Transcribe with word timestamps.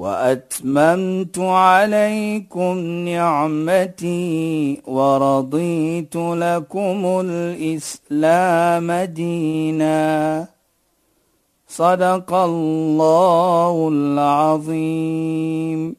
وأتممت 0.00 1.38
عليكم 1.38 2.78
نعمتي 3.08 4.82
ورضيت 4.86 6.16
لكم 6.16 7.20
الإسلام 7.24 8.92
دينا. 8.92 10.46
صدق 11.68 12.34
الله 12.34 13.88
العظيم. 13.92 15.96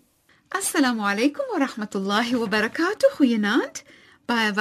السلام 0.55 1.01
عليكم 1.01 1.43
ورحمه 1.55 1.89
الله 1.95 2.39
وبركاته 2.39 3.07
خيانات 3.17 3.77
باي 4.29 4.51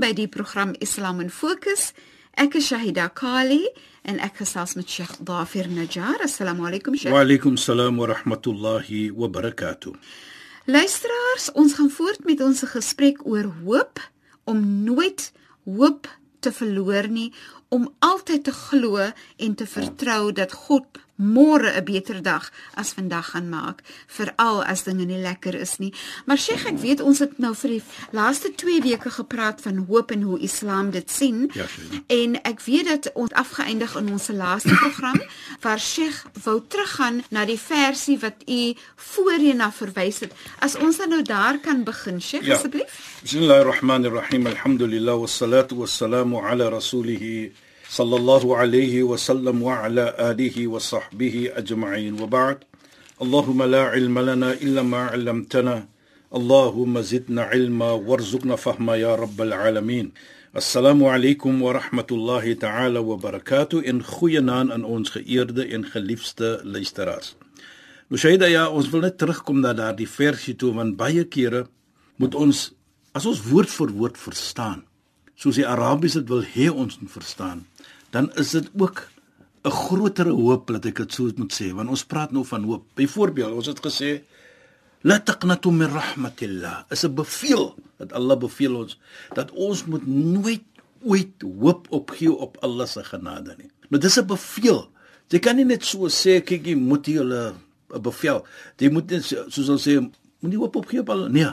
بي 0.00 0.12
دي 0.12 0.26
بروجرام 0.26 0.72
اسلام 0.82 1.20
ان 1.20 1.28
فوكس 1.28 1.92
Ek 2.36 2.52
is 2.58 2.66
Shahida 2.68 3.06
Kali 3.16 3.62
en 4.04 4.18
ek 4.20 4.42
gesels 4.42 4.74
met 4.76 4.90
Sheikh 4.92 5.14
Dafir 5.24 5.70
Najjar. 5.72 6.20
Assalamu 6.20 6.66
alaykum 6.68 6.92
Sheikh. 6.92 7.14
Wa 7.14 7.22
alaykum 7.24 7.56
salaam 7.56 7.96
wa 7.96 8.10
rahmatullahi 8.10 9.08
wa 9.16 9.30
barakatuh. 9.32 9.94
Luisteraars, 10.68 11.46
ons 11.56 11.72
gaan 11.78 11.88
voort 11.88 12.26
met 12.28 12.42
ons 12.44 12.60
gesprek 12.74 13.24
oor 13.24 13.48
hoop 13.62 14.02
om 14.44 14.60
nooit 14.84 15.30
hoop 15.64 16.10
te 16.44 16.52
verloor 16.52 17.08
nie, 17.08 17.30
om 17.72 17.88
altyd 18.04 18.44
te 18.44 18.52
glo 18.52 19.00
en 19.00 19.56
te 19.56 19.64
vertrou 19.64 20.28
dat 20.36 20.52
God 20.68 21.00
môre 21.16 21.72
'n 21.76 21.84
beter 21.84 22.22
dag 22.22 22.50
as 22.74 22.92
vandag 22.92 23.30
gaan 23.30 23.48
maak, 23.48 23.82
veral 24.06 24.62
as 24.64 24.82
dinge 24.84 25.04
nie 25.04 25.18
lekker 25.22 25.54
is 25.54 25.76
nie. 25.78 25.92
Maar 26.26 26.38
Sheikh, 26.38 26.66
ek 26.66 26.78
weet 26.78 27.00
ons 27.00 27.18
het 27.18 27.38
nou 27.38 27.54
vir 27.54 27.70
die 27.70 27.82
laaste 28.12 28.54
2 28.54 28.80
weke 28.82 29.10
gepraat 29.10 29.60
van 29.60 29.76
hoop 29.88 30.10
en 30.10 30.22
hoe 30.22 30.38
Islam 30.40 30.90
dit 30.90 31.10
sien. 31.10 31.50
Ja, 31.54 31.66
Sheikh. 31.66 32.00
En 32.06 32.42
ek 32.42 32.60
weet 32.60 32.86
dat 32.88 33.10
ons 33.14 33.32
afgeëindig 33.32 33.96
in 33.96 34.10
ons 34.12 34.28
laaste 34.28 34.74
program 34.82 35.20
waar 35.60 35.78
Sheikh 35.80 36.24
wou 36.44 36.62
teruggaan 36.68 37.24
na 37.30 37.44
die 37.44 37.58
versie 37.60 38.18
wat 38.18 38.34
u 38.48 38.74
voorheen 38.96 39.56
na 39.56 39.72
verwys 39.72 40.20
het. 40.20 40.32
As 40.58 40.76
ons 40.76 40.96
dan 40.96 41.08
nou 41.08 41.22
daar 41.22 41.58
kan 41.58 41.84
begin, 41.84 42.20
Sheikh, 42.20 42.44
Ja. 42.46 42.54
asseblief. 42.54 43.20
Bismillahirrahmanirrahim. 43.22 44.46
Alhamdulillah 44.46 45.18
wassalatu 45.18 45.76
wassalamu 45.76 46.36
ala 46.44 46.68
rasulih 46.70 47.52
sallallahu 47.95 48.55
alayhi 48.55 49.03
wa 49.03 49.17
sallam 49.17 49.61
wa 49.61 49.83
ala 49.83 50.15
alihi 50.17 50.67
wa 50.67 50.79
sahbihi 50.79 51.51
ajma'in. 51.55 52.19
Wa 52.19 52.27
ba'd. 52.27 52.65
اللهم 53.21 53.63
لا 53.63 53.83
علم 53.93 54.19
لنا 54.19 54.53
إلا 54.65 54.81
ما 54.81 55.13
علمتنا 55.13 55.87
اللهم 56.33 57.01
زدنا 57.01 57.41
علما 57.53 57.91
وارزقنا 57.91 58.55
فهما 58.55 58.95
يا 58.95 59.15
رب 59.15 59.41
العالمين 59.41 60.11
السلام 60.57 61.03
عليكم 61.03 61.61
ورحمة 61.61 62.09
الله 62.11 62.53
تعالى 62.53 62.99
وبركاته 62.99 63.81
in 63.85 64.01
goeie 64.01 64.41
naam 64.41 64.71
aan 64.71 64.83
ons 64.83 65.13
geëerde 65.13 65.67
en 65.69 65.85
geliefde 65.85 66.61
luisteraars. 66.63 67.35
Nou 68.09 68.17
Shaida 68.17 68.49
ja, 68.49 68.65
ons 68.69 68.89
wil 68.89 69.05
net 69.05 69.19
terugkom 69.21 69.61
na 69.61 69.75
daardie 69.77 70.09
versie 70.09 70.55
toe 70.55 70.73
want 70.73 70.97
baie 70.97 71.23
kere 71.29 71.67
moet 72.17 72.35
ons 72.35 72.71
as 73.13 73.27
ons 73.29 73.43
woord 73.51 73.69
vir 73.69 73.93
woord 74.01 74.17
verstaan, 74.17 74.81
soos 75.37 75.61
die 75.61 75.67
Arabies 75.67 76.17
dit 76.17 76.27
wil 76.27 76.41
hê 76.55 76.67
ons 76.73 76.97
moet 76.99 77.13
verstaan, 77.13 77.67
dan 78.16 78.30
is 78.40 78.50
dit 78.56 78.70
ook 78.80 79.08
'n 79.66 79.70
groter 79.70 80.28
hoop 80.30 80.66
dat 80.72 80.84
ek 80.86 80.96
dit 80.96 81.12
so 81.12 81.28
moet 81.36 81.52
sê, 81.52 81.72
want 81.74 81.88
ons 81.88 82.04
praat 82.04 82.30
nou 82.32 82.44
van 82.44 82.62
hoop. 82.64 82.84
Byvoorbeeld, 82.94 83.52
ons 83.52 83.66
het 83.66 83.80
gesê 83.82 84.22
la 85.02 85.18
taqnatu 85.20 85.70
min 85.70 85.88
rahmatillah. 85.88 86.84
Is 86.90 87.04
'n 87.04 87.14
beveel 87.14 87.74
dat 87.98 88.12
Allah 88.12 88.38
beveel 88.38 88.74
ons 88.76 88.98
dat 89.34 89.50
ons 89.50 89.84
moet 89.84 90.06
nooit 90.06 90.62
ooit 91.04 91.42
hoop 91.60 91.86
opgee 91.90 92.32
op 92.32 92.56
Allah 92.62 92.86
se 92.86 93.04
genade 93.04 93.54
nie. 93.58 93.70
Maar 93.88 94.00
dis 94.00 94.16
'n 94.18 94.26
beveel. 94.26 94.88
Jy 95.28 95.38
kan 95.38 95.56
nie 95.56 95.64
net 95.64 95.84
so 95.84 96.08
sê 96.08 96.40
kyk 96.44 96.66
jy 96.66 96.74
moet 96.76 97.06
jy 97.06 97.20
'n 97.22 97.54
bevel. 98.02 98.46
Jy 98.78 98.90
moet 98.90 99.10
net 99.10 99.24
so- 99.24 99.44
soos 99.48 99.68
ons 99.68 99.86
sê 99.88 100.10
moenie 100.40 100.58
hoop 100.58 100.76
opgee 100.76 101.00
op 101.00 101.08
Allah. 101.10 101.28
Nee. 101.30 101.50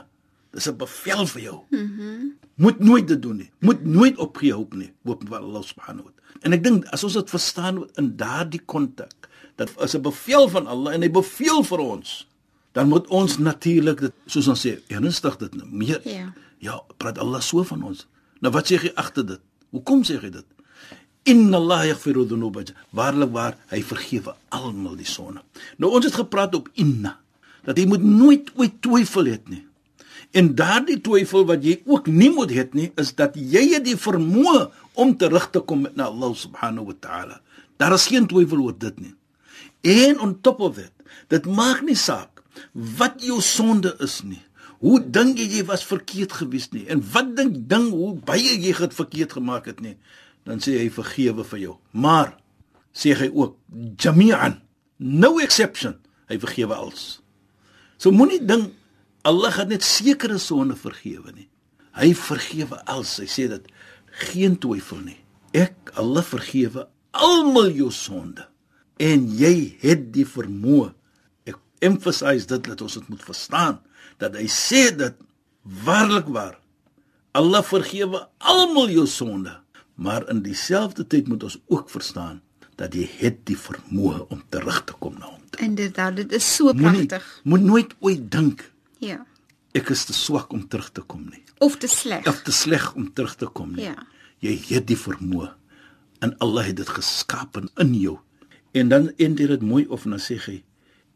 Dis 0.53 0.67
'n 0.69 0.77
bevel 0.77 1.25
vir 1.27 1.41
jou. 1.41 1.59
Mhm. 1.69 2.01
Mm 2.01 2.31
moet 2.55 2.79
nooit 2.79 3.07
dit 3.07 3.21
doen 3.21 3.35
nie. 3.37 3.49
Moet 3.59 3.83
nooit 3.85 4.17
opgee 4.17 4.53
hoop 4.53 4.73
nie. 4.75 4.91
Hoop 5.03 5.23
op 5.23 5.31
Allah 5.33 5.63
subhanahu 5.63 6.03
wa 6.05 6.11
ta'ala. 6.15 6.39
En 6.45 6.53
ek 6.53 6.63
dink 6.63 6.85
as 6.93 7.03
ons 7.03 7.13
dit 7.13 7.29
verstaan 7.29 7.87
in 7.97 8.15
daardie 8.15 8.61
kontek, 8.65 9.23
dat 9.55 9.71
is 9.81 9.93
'n 9.95 10.01
bevel 10.01 10.49
van 10.49 10.67
Allah 10.67 10.93
en 10.93 11.01
hy 11.01 11.11
beveel 11.11 11.63
vir 11.63 11.79
ons 11.79 12.27
dan 12.73 12.87
moet 12.89 13.07
ons 13.07 13.37
natuurlik 13.37 13.99
dit 13.99 14.13
soos 14.25 14.47
ons 14.47 14.65
sê 14.67 14.79
ernstig 14.87 15.37
dit 15.37 15.55
nou 15.55 15.67
meer 15.71 16.01
Ja. 16.07 16.33
ja 16.57 16.81
praat 16.97 17.17
Allah 17.17 17.41
so 17.41 17.63
van 17.63 17.83
ons 17.83 18.07
nou 18.41 18.51
wat 18.53 18.65
sê 18.71 18.81
jy 18.81 18.91
agter 18.95 19.25
dit 19.25 19.39
hoekom 19.71 20.03
sê 20.03 20.17
jy 20.21 20.29
dit 20.29 20.45
inna 21.23 21.57
Allah 21.57 21.85
yaghfiru 21.85 22.25
dhunuba 22.27 22.63
waarlik 22.89 23.31
waar 23.31 23.57
hy 23.69 23.81
vergewe 23.83 24.35
almal 24.49 24.95
die 24.95 25.05
sonde 25.05 25.41
nou 25.77 25.91
ons 25.91 26.05
het 26.05 26.13
gepraat 26.13 26.55
op 26.55 26.69
inna 26.73 27.19
dat 27.63 27.77
jy 27.77 27.85
moet 27.87 28.03
nooit 28.03 28.51
ooit 28.55 28.81
twyfel 28.81 29.25
het 29.25 29.49
nie 29.49 29.65
en 30.33 30.53
daardie 30.57 30.99
twyfel 31.01 31.47
wat 31.49 31.65
jy 31.65 31.79
ook 31.85 32.07
nie 32.07 32.31
moet 32.33 32.51
hê 32.53 32.67
nie 32.73 32.91
is 32.97 33.13
dat 33.15 33.35
jy 33.37 33.67
het 33.73 33.85
die 33.85 33.97
vermoë 33.97 34.69
om 34.93 35.17
terug 35.17 35.49
te 35.53 35.61
kom 35.61 35.87
na 35.93 36.09
Allah 36.09 36.33
subhanahu 36.37 36.91
wa 36.91 36.97
ta'ala 36.99 37.41
daar 37.77 37.93
is 37.97 38.07
geen 38.09 38.27
twyfel 38.29 38.65
oor 38.65 38.77
dit 38.77 38.99
nie 38.99 39.13
En 39.83 40.19
on 40.19 40.41
top 40.41 40.59
of 40.59 40.77
it, 40.77 40.93
dit 41.27 41.45
maak 41.45 41.81
nie 41.83 41.97
saak 41.99 42.39
wat 42.71 43.19
jou 43.23 43.41
sonde 43.43 43.91
is 44.03 44.21
nie. 44.23 44.39
Hoe 44.83 44.99
dink 45.03 45.39
jy 45.39 45.47
jy 45.57 45.63
was 45.67 45.83
verkeerd 45.83 46.35
gewees 46.39 46.69
nie 46.71 46.85
en 46.91 47.01
wat 47.11 47.33
dink 47.35 47.57
ding 47.71 47.89
hoe 47.91 48.13
baie 48.15 48.55
jy 48.55 48.71
het 48.77 48.95
verkeerd 48.95 49.35
gemaak 49.35 49.67
het 49.67 49.81
nie. 49.83 49.97
Dan 50.47 50.63
sê 50.63 50.77
hy 50.79 50.87
vergewe 50.91 51.43
vir 51.47 51.59
jou. 51.59 51.75
Maar 51.91 52.31
sê 52.95 53.11
hy 53.17 53.27
ook 53.31 53.57
jami'an, 53.99 54.61
no 54.99 55.35
exception, 55.43 55.97
hy 56.31 56.39
vergewe 56.39 56.79
alles. 56.79 57.19
So 57.99 58.15
moenie 58.15 58.39
ding 58.39 58.69
Allah 59.23 59.53
gaan 59.55 59.71
net 59.71 59.83
sekere 59.87 60.37
sonde 60.37 60.75
vergewe 60.75 61.31
nie. 61.31 61.49
Hy 61.95 62.13
vergewe 62.17 62.79
alles. 62.89 63.17
Hy 63.21 63.29
sê 63.29 63.47
dit 63.51 63.69
geen 64.29 64.57
twyfel 64.59 65.03
nie. 65.05 65.19
Ek 65.53 65.93
Allah 65.99 66.25
vergewe 66.25 66.87
almal 67.13 67.71
jou 67.71 67.91
sonde 67.93 68.47
en 69.01 69.27
jy 69.37 69.77
het 69.81 70.09
die 70.13 70.25
vermoë 70.27 70.91
ek 71.49 71.59
emphasize 71.85 72.49
dit 72.49 72.69
dat 72.69 72.81
ons 72.81 72.97
dit 72.97 73.09
moet 73.11 73.25
verstaan 73.25 73.79
dat 74.21 74.37
hy 74.37 74.47
sê 74.49 74.87
dit 74.97 75.17
waarlik 75.85 76.29
waar 76.33 76.57
Allah 77.37 77.63
vergewe 77.65 78.25
almal 78.37 78.89
jou 78.93 79.05
sonde 79.09 79.53
maar 79.95 80.25
in 80.33 80.41
dieselfde 80.45 81.05
tyd 81.05 81.29
moet 81.29 81.45
ons 81.45 81.59
ook 81.69 81.89
verstaan 81.93 82.41
dat 82.81 82.95
jy 82.97 83.05
het 83.19 83.43
die 83.45 83.57
vermoë 83.57 84.25
om 84.33 84.41
terug 84.49 84.79
te 84.89 84.95
kom 84.97 85.13
na 85.19 85.27
hom 85.29 85.41
toe. 85.53 85.61
Inderdaad, 85.61 86.15
dit 86.23 86.31
is 86.33 86.47
so 86.55 86.73
pragtig. 86.73 87.25
moet 87.45 87.61
nooit 87.61 87.91
ooit 88.01 88.23
dink 88.33 88.63
Ja. 89.03 89.25
ek 89.73 89.89
is 89.89 90.05
te 90.05 90.13
swak 90.13 90.51
om 90.53 90.67
terug 90.69 90.91
te 90.93 91.01
kom 91.01 91.23
nie 91.31 91.43
Of 91.59 91.77
te 91.81 91.87
sleg. 91.87 92.27
of 92.27 92.41
te 92.45 92.51
sleg 92.51 92.93
om 92.95 93.07
terug 93.13 93.35
te 93.35 93.45
kom 93.47 93.71
nie. 93.75 93.83
Ja. 93.87 93.95
Jy 94.43 94.57
het 94.69 94.87
die 94.87 94.97
vermoë 94.99 95.49
en 96.21 96.35
Allah 96.39 96.65
het 96.69 96.77
dit 96.77 96.89
geskaap 96.89 97.57
in 97.57 97.93
jou. 97.95 98.17
En 98.73 98.89
dan 98.89 99.11
eindig 99.17 99.47
dit 99.47 99.61
mooi 99.61 99.85
of 99.87 100.03
dan 100.03 100.19
sê 100.19 100.37
hy 100.45 100.63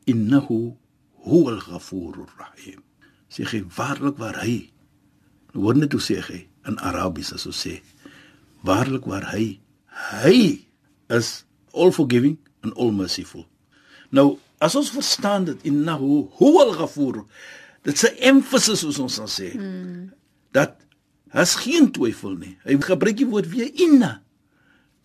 innahu 0.05 0.73
huwal 1.27 1.59
ghafurur 1.59 2.27
rahim. 2.37 2.81
Sê 3.29 3.43
hy 3.51 3.63
waarlik 3.77 4.17
waar 4.17 4.39
hy 4.43 4.69
hoor 5.53 5.75
net 5.75 5.91
hoe 5.95 6.01
sê 6.01 6.19
hy 6.27 6.47
in 6.67 6.77
Arabies 6.79 7.33
as 7.33 7.45
ons 7.47 7.59
sê 7.67 7.79
waarlik 8.67 9.06
waar 9.07 9.25
hy 9.33 9.59
hy 10.12 10.65
is 11.13 11.44
all 11.73 11.91
forgiving 11.91 12.38
and 12.63 12.73
all 12.75 12.91
merciful. 12.91 13.45
Nou 14.12 14.38
as 14.59 14.75
ons 14.75 14.89
verstaan 14.91 15.45
dit 15.45 15.67
innahu 15.71 16.27
huwal 16.39 16.73
ghafur 16.77 17.23
dit 17.88 17.98
se 17.98 18.12
emphasis 18.30 18.84
soos 18.84 19.00
ons 19.00 19.18
sal 19.19 19.30
sê 19.31 19.54
hmm. 19.56 20.10
dat 20.56 20.75
has 21.36 21.57
geen 21.60 21.89
twyfel 21.92 22.38
nie. 22.39 22.56
Hy 22.63 22.78
gebruik 22.88 23.18
die 23.19 23.28
woord 23.28 23.50
weer 23.51 23.68
inna. 23.84 24.22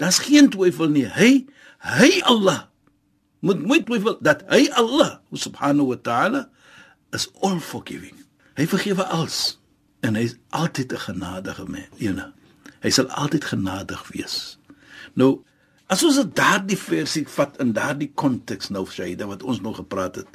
Daar's 0.00 0.20
geen 0.22 0.50
twyfel 0.52 0.92
nie. 0.92 1.06
Hy 1.10 1.46
hy 1.82 2.10
Allah 2.30 2.68
moet 3.42 3.62
moet 3.66 3.86
twyfel 3.88 4.18
dat 4.22 4.44
hy 4.50 4.68
Allah 4.78 5.18
subhanahu 5.34 5.90
wa 5.92 5.98
ta'ala 5.98 6.42
is 7.14 7.28
all 7.42 7.58
forgiving. 7.58 8.14
Hy 8.58 8.68
vergewe 8.70 9.06
alles 9.10 9.58
en 10.06 10.18
hy 10.18 10.26
is 10.30 10.36
altyd 10.50 10.94
'n 10.94 11.04
genadige. 11.10 11.66
Ene. 11.98 12.32
Hy 12.82 12.90
sal 12.90 13.10
altyd 13.10 13.44
genadig 13.44 14.02
wees. 14.14 14.58
Nou 15.14 15.42
as 15.86 16.02
ons 16.02 16.16
dit 16.16 16.36
daardie 16.36 16.78
versie 16.78 17.26
vat 17.28 17.58
in 17.60 17.72
daardie 17.72 18.12
konteks 18.14 18.70
nou 18.70 18.86
Shaida 18.86 19.26
wat 19.26 19.42
ons 19.42 19.60
nog 19.60 19.76
gepraat 19.76 20.16
het 20.16 20.30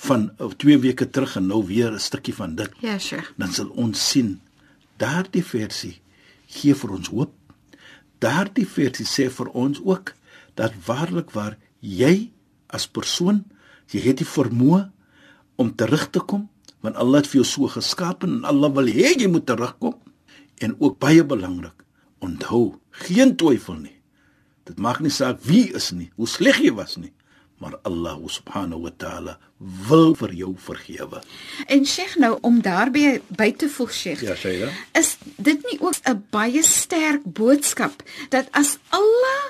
van 0.00 0.30
of 0.38 0.54
2 0.56 0.78
weke 0.80 1.06
terug 1.10 1.36
en 1.36 1.46
nou 1.50 1.60
weer 1.66 1.92
'n 1.92 1.98
stukkie 2.00 2.34
van 2.34 2.54
dit 2.54 2.70
Ja, 2.80 2.98
Sheikh. 2.98 3.32
dan 3.36 3.52
sal 3.52 3.68
ons 3.68 4.08
sien 4.10 4.40
daardie 4.96 5.44
versie 5.44 6.00
gee 6.46 6.74
vir 6.74 6.90
ons 6.90 7.08
hoop. 7.08 7.32
Daardie 8.18 8.66
versie 8.66 9.06
sê 9.06 9.30
vir 9.30 9.48
ons 9.54 9.80
ook 9.84 10.14
dat 10.54 10.72
waarlik 10.86 11.30
waar 11.30 11.56
jy 11.80 12.30
as 12.68 12.86
persoon, 12.86 13.44
jy 13.90 14.00
het 14.00 14.16
die 14.18 14.26
vermoë 14.26 14.90
om 15.56 15.74
terug 15.74 16.10
te 16.10 16.20
kom, 16.20 16.48
want 16.80 16.96
Allah 16.96 17.20
het 17.20 17.26
vir 17.30 17.40
jou 17.42 17.44
so 17.44 17.66
geskaap 17.68 18.24
en 18.24 18.44
Allah 18.44 18.72
wil 18.74 18.86
hê 18.86 19.14
jy 19.18 19.28
moet 19.28 19.46
terugkom. 19.46 19.94
En 20.60 20.76
ook 20.78 20.98
baie 20.98 21.24
belangrik, 21.24 21.84
onthou, 22.20 22.78
geen 22.90 23.36
twyfel 23.36 23.74
nie. 23.74 23.96
Dit 24.64 24.78
maak 24.78 25.00
nie 25.00 25.10
saak 25.10 25.40
wie 25.42 25.72
is 25.74 25.90
nie, 25.92 26.10
hoe 26.16 26.26
sleg 26.28 26.58
jy 26.60 26.72
was 26.74 26.96
nie, 26.96 27.12
maar 27.60 27.76
Allah 27.84 28.16
subhanahu 28.26 28.86
wa 28.88 28.92
ta'ala 28.96 29.36
wil 29.88 30.14
vir 30.16 30.32
jou 30.32 30.54
vergewe. 30.56 31.20
En 31.68 31.84
Sheikh 31.86 32.16
nou 32.16 32.38
om 32.40 32.62
daarbey 32.64 33.20
by 33.36 33.50
te 33.52 33.68
voeg 33.68 33.92
Sheikh. 33.92 34.22
Ja, 34.24 34.36
sê 34.40 34.54
jy. 34.62 34.70
Is 34.96 35.16
dit 35.36 35.60
nie 35.68 35.76
ook 35.80 36.00
'n 36.08 36.24
baie 36.32 36.62
sterk 36.64 37.24
boodskap 37.24 38.02
dat 38.32 38.48
as 38.52 38.78
Allah 38.88 39.42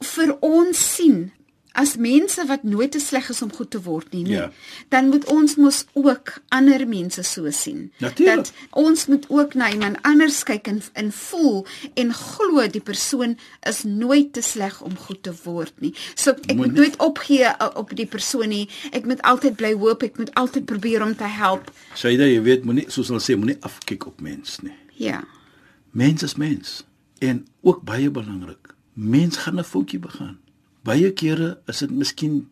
vir 0.00 0.36
ons 0.40 0.94
sien 0.94 1.32
as 1.76 1.96
mense 2.00 2.44
wat 2.48 2.62
nooit 2.64 2.90
te 2.94 2.98
sleg 3.02 3.28
is 3.32 3.42
om 3.44 3.52
goed 3.52 3.70
te 3.70 3.80
word 3.84 4.12
nie, 4.12 4.22
nie 4.24 4.32
Ja. 4.36 4.50
dan 4.88 5.08
moet 5.12 5.24
ons 5.32 5.56
mos 5.56 5.84
ook 5.92 6.32
ander 6.48 6.86
mense 6.88 7.22
so 7.22 7.50
sien. 7.50 7.92
Natuurlijk. 7.98 8.36
Dat 8.36 8.52
ons 8.70 9.06
moet 9.06 9.26
ook 9.28 9.54
na 9.54 9.70
iemand 9.72 9.96
anders 10.02 10.42
kyk 10.42 10.66
en 10.66 10.82
en 10.92 11.12
voel 11.12 11.66
en 11.94 12.12
glo 12.14 12.66
die 12.70 12.80
persoon 12.80 13.36
is 13.68 13.82
nooit 13.84 14.32
te 14.32 14.40
sleg 14.42 14.80
om 14.82 14.96
goed 14.96 15.22
te 15.22 15.32
word 15.44 15.72
nie. 15.80 15.94
So 16.14 16.30
ek 16.30 16.46
moet 16.46 16.56
Moenie- 16.56 16.74
nooit 16.80 16.96
opgee 16.98 17.44
uh, 17.44 17.68
op 17.74 17.92
die 17.96 18.06
persoon 18.06 18.48
nie. 18.48 18.68
Ek 18.92 19.04
moet 19.06 19.22
altyd 19.22 19.56
bly 19.56 19.72
hoop, 19.74 20.02
ek 20.02 20.18
moet 20.18 20.34
altyd 20.34 20.64
probeer 20.64 21.02
om 21.02 21.16
te 21.16 21.24
help. 21.24 21.70
Sê 21.94 22.08
jy, 22.16 22.32
jy 22.34 22.42
weet, 22.42 22.64
moenie 22.64 22.84
soos 22.88 23.08
hulle 23.08 23.20
sê, 23.20 23.36
moenie 23.36 23.56
afkyk 23.60 24.06
op 24.06 24.20
mens 24.20 24.60
nie. 24.62 24.72
Ja. 24.96 25.24
Mens 25.90 26.22
is 26.22 26.34
mens. 26.36 26.84
En 27.18 27.46
ook 27.62 27.82
baie 27.84 28.10
belangrik, 28.10 28.74
mens 28.92 29.36
gaan 29.36 29.58
'n 29.58 29.64
foutjie 29.64 29.98
begaan. 29.98 30.38
Baie 30.86 31.10
kere 31.18 31.56
is 31.66 31.82
dit 31.82 31.90
miskien 31.90 32.44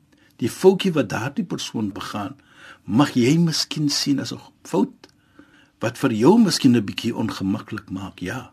die 0.42 0.50
foutjie 0.50 0.90
wat 0.96 1.12
daardie 1.12 1.46
persoon 1.46 1.92
begaan, 1.94 2.34
mag 2.84 3.14
jy 3.14 3.36
miskien 3.38 3.88
sien 3.88 4.18
as 4.20 4.32
'n 4.32 4.40
fout 4.64 5.08
wat 5.80 5.98
vir 5.98 6.12
jou 6.12 6.38
miskien 6.38 6.76
'n 6.76 6.84
bietjie 6.84 7.14
ongemaklik 7.14 7.90
maak, 7.90 8.18
ja. 8.20 8.52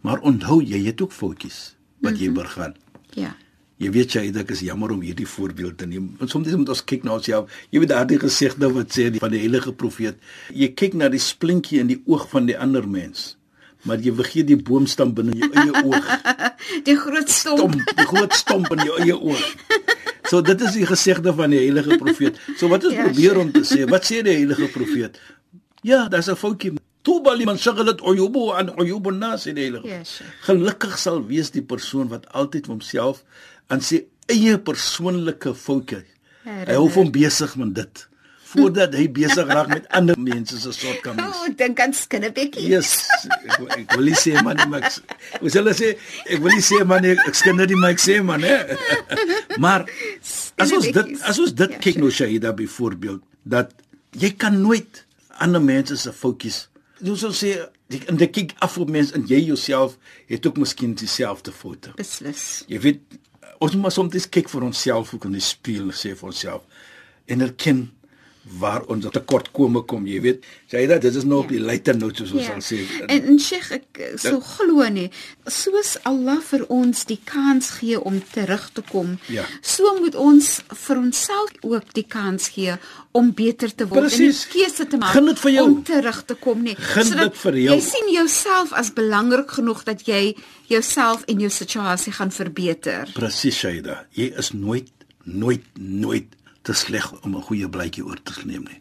Maar 0.00 0.18
onthou 0.20 0.62
jy 0.62 0.84
het 0.84 1.00
ook 1.00 1.12
foutjies 1.12 1.76
wat 2.00 2.18
jy 2.18 2.32
begaan. 2.32 2.74
Ja. 3.14 3.36
Jy 3.76 3.90
weet 3.90 4.12
jy, 4.12 4.30
dit 4.30 4.50
is 4.50 4.60
jammer 4.60 4.90
om 4.90 5.00
hierdie 5.00 5.26
voorbeeld 5.26 5.78
te 5.78 5.86
neem. 5.86 6.14
Want 6.18 6.30
soms 6.30 6.50
moet 6.54 6.68
ons 6.68 6.84
kyk 6.84 7.02
na 7.02 7.16
onsself. 7.16 7.50
Jy 7.70 7.78
weet 7.78 7.88
daardie 7.88 8.18
gesegde 8.18 8.72
wat 8.72 8.94
sê 8.94 9.10
die, 9.10 9.18
van 9.18 9.30
die 9.30 9.40
heilige 9.42 9.72
profeet, 9.72 10.18
jy 10.54 10.68
kyk 10.78 10.94
na 10.94 11.08
die 11.08 11.18
splintjie 11.22 11.80
in 11.82 11.86
die 11.86 12.02
oog 12.06 12.28
van 12.28 12.46
die 12.46 12.58
ander 12.58 12.88
mens, 12.88 13.36
maar 13.88 13.98
jy 14.02 14.12
vergeet 14.14 14.46
die 14.46 14.56
boomstam 14.56 15.14
binne 15.16 15.34
jou 15.38 15.48
eie 15.52 15.84
oog. 15.84 16.10
Die 16.86 16.94
groot 16.96 17.28
stomp. 17.30 17.74
Stomp, 17.74 17.96
die 17.98 18.06
groot 18.06 18.32
stomp 18.38 18.70
in 18.76 18.84
jou 18.86 18.98
eie 19.02 19.16
oog. 19.18 19.40
So 20.30 20.40
dit 20.46 20.60
is 20.62 20.76
die 20.78 20.86
gesegde 20.86 21.32
van 21.34 21.50
die 21.52 21.58
heilige 21.58 21.98
profeet. 22.00 22.38
So 22.56 22.70
wat 22.72 22.86
ons 22.86 22.94
Ja, 22.94 23.08
probeer 23.08 23.40
om 23.42 23.50
te 23.52 23.64
sê, 23.66 23.82
wat 23.90 24.06
sê 24.08 24.22
die 24.24 24.36
heilige 24.38 24.68
profeet? 24.72 25.18
Ja, 25.82 26.06
daar's 26.08 26.30
'n 26.30 26.38
foutjie. 26.38 26.72
Tuba 27.02 27.34
liman 27.34 27.58
shaghalat 27.58 28.00
uyubu 28.00 28.52
an 28.54 28.70
uyub 28.78 29.06
an-nas 29.10 29.46
in 29.46 29.56
heilige. 29.56 29.88
Ja, 29.88 30.04
sure. 30.04 30.30
Gelukkig 30.46 30.98
sal 30.98 31.26
wees 31.26 31.50
die 31.50 31.62
persoon 31.62 32.08
wat 32.08 32.28
altyd 32.32 32.66
homself 32.66 33.24
aan 33.66 33.80
sy 33.80 34.04
eie 34.30 34.58
persoonlike 34.58 35.54
foutjie. 35.54 36.04
Hy 36.44 36.72
hou 36.74 36.88
hom 36.88 37.10
besig 37.10 37.56
met 37.56 37.74
dit 37.74 38.08
voordat 38.52 38.94
hy 38.94 39.06
besig 39.12 39.48
raak 39.48 39.68
met 39.72 39.86
ander 39.98 40.18
mense 40.18 40.58
se 40.60 40.68
O, 40.72 40.76
shortcomings. 40.76 41.36
oh, 41.42 41.48
dink 41.56 41.80
aan 41.80 41.92
skinnebekkie. 41.96 42.68
Yes, 42.70 42.94
ek, 43.48 43.60
ek 43.78 43.96
wil 43.96 44.08
nie 44.10 44.16
sê 44.18 44.34
man, 44.44 44.60
maar 44.72 44.86
ek, 44.88 44.98
sal 45.52 45.68
ek 45.72 45.78
sê? 45.78 45.92
Ek 46.28 46.40
wil 46.44 46.52
nie 46.56 46.64
sê 46.64 46.82
man, 46.86 47.04
ek, 47.12 47.22
ek 47.28 47.38
skinder 47.38 47.68
nie, 47.70 47.78
maar 47.80 47.94
ek 47.96 48.02
sê 48.02 48.18
man, 48.24 48.44
hè. 48.46 48.58
Maar 49.62 49.84
as 50.62 50.72
ons 50.72 50.86
dit 50.94 51.10
as 51.28 51.38
ons 51.42 51.52
dit 51.52 51.70
Ja, 51.72 51.78
kyk 51.78 51.96
sure. 51.98 52.04
nou 52.06 52.10
Shahida 52.14 52.52
byvoorbeeld 52.56 53.20
dat 53.44 53.72
jy 54.16 54.30
kan 54.38 54.56
nooit 54.62 55.02
ander 55.42 55.60
mense 55.64 55.96
se 56.00 56.12
foutjies 56.12 56.66
jy 57.02 57.14
sou 57.18 57.32
sê 57.36 57.50
en 58.08 58.16
jy 58.20 58.28
kyk 58.32 58.54
af 58.64 58.76
op 58.80 58.90
mense 58.94 59.12
en 59.18 59.24
jy 59.28 59.42
jouself 59.50 59.98
het 60.30 60.46
ook 60.48 60.60
miskien 60.62 60.94
dieselfde 60.96 61.52
foute. 61.52 61.92
beslis. 61.98 62.62
Jy 62.70 62.80
weet 62.84 63.18
ons 63.58 63.74
moet 63.74 63.82
maar 63.88 63.94
soms 63.94 64.28
kyk 64.32 64.48
vir 64.52 64.64
onsself 64.70 65.12
ook 65.14 65.26
in 65.28 65.36
die 65.36 65.44
spieël 65.44 65.90
sê 65.96 66.14
vir 66.16 66.30
onsself 66.32 66.62
en 67.28 67.44
erken 67.44 67.84
waar 68.58 68.82
ons 68.90 69.06
tekortkome 69.10 69.82
kom, 69.86 70.06
jy 70.06 70.20
weet. 70.20 70.44
Sê 70.70 70.86
dat 70.88 71.00
dit 71.02 71.14
is 71.14 71.24
nou 71.24 71.38
op 71.44 71.48
die 71.48 71.60
later 71.60 71.96
note 71.96 72.16
soos 72.26 72.32
ons 72.32 72.42
Ja. 72.42 72.60
sal 72.60 72.78
sê. 72.78 73.06
En 73.06 73.22
en 73.24 73.38
Sheikh 73.38 73.70
ek 73.70 73.98
eh, 73.98 74.16
so 74.18 74.40
glo 74.40 74.88
nie 74.88 75.10
soos 75.46 75.96
Allah 76.04 76.40
vir 76.40 76.66
ons 76.68 77.04
die 77.04 77.20
kans 77.24 77.70
gee 77.70 78.00
om 78.00 78.22
terug 78.32 78.70
te 78.72 78.82
kom. 78.82 79.18
Ja. 79.28 79.44
So 79.60 79.94
moet 80.00 80.14
ons 80.14 80.60
vir 80.68 80.96
onsself 80.96 81.50
ook 81.62 81.92
die 81.94 82.06
kans 82.08 82.48
gee 82.48 82.74
om 83.12 83.32
beter 83.32 83.74
te 83.74 83.86
word 83.86 84.00
Presies. 84.08 84.44
en 84.44 84.48
'n 84.50 84.52
keuse 84.52 84.86
te 84.88 84.96
maak 84.96 85.14
om 85.62 85.82
terug 85.84 86.24
te 86.24 86.34
kom 86.34 86.62
nie. 86.62 86.76
Jou. 86.76 87.74
Jy 87.74 87.80
sien 87.80 88.12
jouself 88.12 88.72
as 88.72 88.90
belangrik 88.92 89.50
genoeg 89.50 89.84
dat 89.84 90.06
jy 90.06 90.34
jouself 90.66 91.22
en 91.28 91.38
jou 91.40 91.50
situasie 91.50 92.12
gaan 92.12 92.30
verbeter. 92.30 93.08
Presies, 93.14 93.56
Shaida. 93.56 94.06
Jy 94.12 94.32
is 94.38 94.52
nooit 94.52 94.88
nooit 95.24 95.62
nooit 95.78 96.26
te 96.62 96.72
sleg 96.72 97.12
om 97.22 97.36
'n 97.36 97.42
goeie 97.42 97.68
blytjie 97.68 98.04
oor 98.04 98.22
te 98.22 98.32
neem 98.44 98.62
nie. 98.62 98.80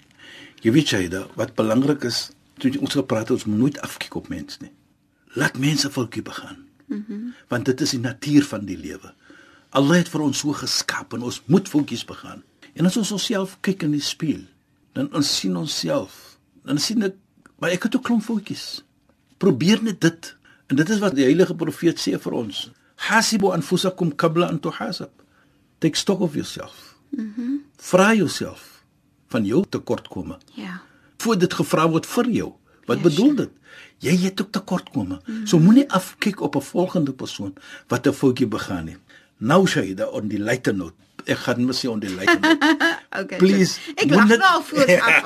Jy 0.62 0.72
weet 0.72 0.88
Shaida, 0.88 1.28
wat 1.36 1.56
belangrik 1.56 2.04
is, 2.04 2.31
toe 2.57 2.80
ons 2.80 2.94
gepraat 2.94 3.30
het, 3.30 3.31
ons 3.31 3.45
moet 3.45 3.57
nooit 3.57 3.81
afkyk 3.81 4.16
op 4.16 4.28
mense 4.28 4.57
nie. 4.62 4.72
Laat 5.33 5.57
mense 5.57 5.89
foutjie 5.89 6.22
begaan. 6.22 6.68
Mhm. 6.88 7.01
Mm 7.07 7.33
Want 7.48 7.66
dit 7.66 7.81
is 7.81 7.89
die 7.89 8.00
natuur 8.00 8.44
van 8.44 8.66
die 8.66 8.78
lewe. 8.78 9.13
Allah 9.69 9.98
het 9.98 10.10
vir 10.10 10.22
ons 10.22 10.38
so 10.38 10.51
geskaap 10.51 11.13
en 11.13 11.22
ons 11.22 11.42
moet 11.45 11.69
foutjies 11.69 12.06
begaan. 12.06 12.44
En 12.74 12.86
as 12.86 12.98
ons 12.98 13.12
onsself 13.12 13.57
kyk 13.62 13.83
in 13.83 13.92
die 13.92 14.04
spieël, 14.04 14.44
dan 14.94 15.10
ons 15.16 15.39
sien 15.39 15.56
onsself. 15.57 16.38
Dan 16.68 16.78
sien 16.78 17.04
ek, 17.04 17.16
maar 17.60 17.72
ek 17.72 17.83
het 17.83 17.95
ook 17.95 18.04
klomp 18.04 18.24
foutjies. 18.24 18.83
Probeer 19.38 19.83
net 19.83 20.01
dit. 20.01 20.36
En 20.68 20.75
dit 20.75 20.89
is 20.89 21.00
wat 21.00 21.16
die 21.16 21.24
heilige 21.24 21.56
profeet 21.56 22.00
sê 22.00 22.19
vir 22.19 22.33
ons. 22.33 22.69
Hasibu 22.95 23.51
anfusakum 23.51 24.16
qabla 24.16 24.48
an 24.51 24.60
tuhasab. 24.60 25.12
Take 25.80 25.98
stock 25.98 26.19
of 26.19 26.36
yourself. 26.36 26.91
Mhm. 27.12 27.31
Mm 27.38 27.60
Vra 27.81 28.13
jouself 28.13 28.84
van 29.28 29.46
jou 29.46 29.63
tekortkomme. 29.69 30.38
Ja. 30.54 30.81
Voor 31.18 31.38
dit 31.38 31.54
gevra 31.54 31.90
word 31.90 32.06
vir 32.06 32.30
jou. 32.30 32.52
Wat 32.86 32.98
Ja, 32.98 33.04
bedoel 33.04 33.36
dit? 33.36 33.50
Jy 33.98 34.18
het 34.18 34.42
ook 34.42 34.52
tekortkomme. 34.52 35.22
Mm 35.25 35.36
-hmm. 35.36 35.48
So 35.48 35.60
moenie 35.60 35.92
afkyk 35.92 36.42
op 36.42 36.56
'n 36.56 36.62
volgende 36.62 37.13
persoon 37.13 37.54
wat 37.88 38.06
'n 38.08 38.12
foutjie 38.13 38.47
begaan 38.47 38.88
het. 38.88 38.97
Nou 39.38 39.68
Shaida 39.68 40.06
on 40.06 40.28
die 40.28 40.40
later 40.40 40.76
note. 40.76 40.94
Ek 41.26 41.38
gaan 41.38 41.66
mos 41.66 41.80
sê 41.85 41.90
on 41.90 42.00
die 42.00 42.16
later 42.16 42.40
note. 42.40 42.78
Okay. 43.21 43.38
Please, 43.38 43.80
Ek 43.95 44.06
moet 44.06 44.16
lag 44.16 44.28
nou 44.28 44.42
al 44.42 44.64
voor 44.64 45.02
af. 45.02 45.24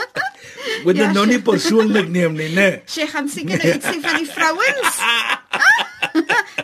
Moet 0.84 0.94
dit 0.94 1.04
Ja, 1.04 1.12
nou 1.12 1.26
nie 1.26 1.42
persoonlik 1.42 2.08
neem 2.08 2.32
nie, 2.34 2.48
né? 2.54 2.80
Sy 2.84 3.06
gaan 3.06 3.28
seker 3.28 3.58
nou 3.62 3.74
iets 3.74 3.86
sê 3.86 4.00
van 4.00 4.16
die 4.16 4.26
vrouens. 4.26 4.98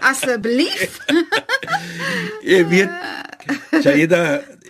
Asseblief. 0.00 0.98
Jy 2.42 2.66
weet 2.68 2.90
Shaida, 3.82 4.20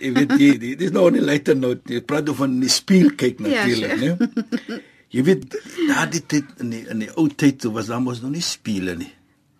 jy 0.01 0.11
weet 0.17 0.33
jy, 0.39 0.49
dit 0.61 0.81
is 0.87 0.91
nou 0.95 1.09
nie 1.13 1.21
later 1.23 1.57
nou, 1.59 1.75
jy 1.89 2.01
praat 2.07 2.29
oor 2.29 2.39
van 2.43 2.59
die 2.61 2.71
spieël 2.71 3.13
kyk 3.19 3.41
Ja, 3.43 3.49
natuurlik, 3.49 3.97
né? 4.01 4.79
Jy 5.13 5.21
weet 5.27 5.43
daardie 5.87 6.23
tyd 6.25 6.63
in 6.63 6.71
die 6.73 6.85
in 6.89 7.03
die 7.03 7.11
ou 7.13 7.27
tyd 7.29 7.59
toe 7.61 7.73
was 7.75 7.91
daar 7.91 8.01
mos 8.01 8.23
nog 8.23 8.33
nie 8.33 8.41
spieële 8.41 8.95
nie. 8.97 9.11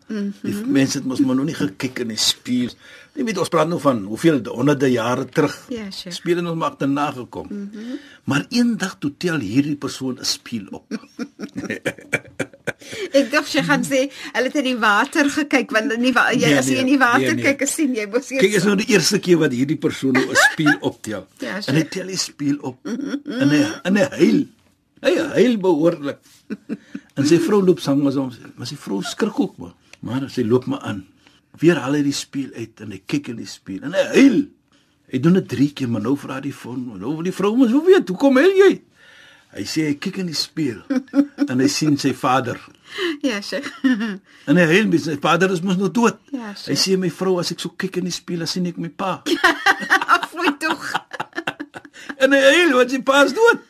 Mm 0.07 0.17
-hmm. 0.17 0.33
Die 0.41 0.71
mense 0.77 0.97
het 0.97 1.05
mos 1.07 1.19
maar 1.19 1.35
nog 1.35 1.45
nie 1.45 1.55
gekyk 1.55 1.99
in 1.99 2.07
die 2.07 2.17
spieël. 2.17 2.73
Jy 3.13 3.23
weet 3.23 3.37
ons 3.37 3.49
praat 3.49 3.67
nou 3.67 3.79
van 3.79 4.03
hoeveel 4.03 4.41
honderde 4.45 4.91
jare 4.91 5.25
terug. 5.25 5.65
Ja, 5.69 5.91
sure. 5.91 6.15
Spieële 6.15 6.41
het 6.41 6.49
ons 6.49 6.59
maar 6.59 6.69
agterna 6.69 7.11
gekom. 7.11 7.47
Mm 7.49 7.69
-hmm. 7.73 7.99
Maar 8.23 8.45
eendag 8.49 8.95
toe 8.99 9.13
tel 9.17 9.39
hierdie 9.39 9.75
persoon 9.75 10.17
'n 10.19 10.25
spieël 10.25 10.67
op. 10.71 10.85
Ek 13.13 13.29
dink 13.31 13.47
sy 13.49 13.63
gaan 13.67 13.83
sê 13.83 14.05
hulle 14.33 14.49
het 14.49 14.57
in 14.61 14.67
die 14.69 14.79
water 14.79 15.29
gekyk 15.29 15.71
want 15.75 15.91
wa 16.15 16.25
jy 16.31 16.47
Nee, 16.47 16.57
as 16.59 16.69
jy 16.69 16.77
nee, 16.77 16.83
in 16.85 16.91
die 16.93 16.99
water 17.01 17.33
nee, 17.33 17.39
nee. 17.41 17.53
kyk, 17.53 17.67
sien 17.69 17.95
jy 17.97 18.05
mos 18.07 18.31
eers. 18.31 18.43
Kyk, 18.43 18.57
is 18.59 18.67
nou 18.67 18.75
die 18.79 18.89
eerste 18.93 19.19
keer 19.23 19.39
wat 19.41 19.55
hierdie 19.55 19.79
persoon 19.79 20.15
nou 20.17 20.25
'n 20.31 20.41
spieël 20.51 20.77
optel. 20.81 21.27
Ja, 21.43 21.59
en 21.59 21.75
hy 21.75 21.83
tel 21.91 22.07
die 22.07 22.19
spieël 22.19 22.59
op. 22.61 22.79
En 22.87 23.49
hy 23.49 23.63
en 23.83 23.99
hy 23.99 24.07
huil. 24.19 24.43
Hy 25.03 25.13
huil 25.35 25.57
behoorlik. 25.59 26.19
En 27.13 27.27
sy 27.27 27.37
vrou 27.43 27.61
loop 27.61 27.79
saam 27.83 28.03
met 28.03 28.15
hom, 28.15 28.31
maar 28.55 28.67
sy 28.67 28.75
vrou 28.79 29.01
skrik 29.03 29.39
ook 29.39 29.57
maar. 29.57 29.75
Maar 30.01 30.29
sy 30.29 30.43
loop 30.47 30.65
maar 30.65 30.81
aan. 30.87 31.03
Weer 31.59 31.77
haal 31.77 31.99
hy 31.99 32.03
die 32.07 32.15
spieël 32.15 32.53
uit 32.55 32.81
en 32.81 32.91
hy 32.91 33.01
kyk 33.05 33.27
in 33.35 33.41
die 33.43 33.49
spieël 33.49 33.83
en 33.89 33.93
hy 33.93 34.05
huil. 34.15 34.39
Hy 35.13 35.19
doen 35.21 35.33
dit 35.37 35.47
3 35.47 35.73
keer, 35.77 35.89
maar 35.93 36.01
nou 36.01 36.15
vra 36.17 36.39
die 36.41 36.53
vrou, 36.55 36.73
nou 36.77 37.11
wil 37.19 37.27
die 37.27 37.35
vrou 37.35 37.51
mos 37.57 37.69
hoe 37.69 37.83
weet, 37.85 38.09
hoekom 38.09 38.39
huil 38.41 38.55
jy? 38.57 38.71
Hy 39.53 39.63
sê 39.69 39.85
hy 39.91 39.97
kyk 40.01 40.21
in 40.23 40.29
die 40.31 40.37
spieël 40.37 40.81
en 41.51 41.59
hy 41.61 41.67
sien 41.69 41.97
sy 42.01 42.13
vader. 42.17 42.57
Ja, 43.25 43.39
sy. 43.45 43.61
En 44.49 44.57
hy 44.59 44.65
huil, 44.67 44.89
sy 44.99 45.15
vader 45.21 45.53
is 45.53 45.61
mos 45.63 45.77
nou 45.79 45.91
dood. 45.93 46.17
Ja, 46.33 46.51
hy 46.51 46.77
sê 46.79 46.97
my 46.99 47.11
vrou, 47.13 47.37
as 47.41 47.53
ek 47.53 47.61
so 47.63 47.73
kyk 47.79 48.01
in 48.01 48.09
die 48.09 48.15
spieël, 48.15 48.43
dan 48.43 48.51
sien 48.51 48.65
ek 48.69 48.79
my 48.81 48.89
pa. 48.89 49.19
Afvloei 50.17 50.55
tog. 50.61 50.89
En 52.23 52.33
hy 52.33 52.41
huil 52.43 52.73
want 52.75 52.91
sy 52.91 52.99
pa 53.05 53.21
is 53.27 53.35
dood. 53.37 53.61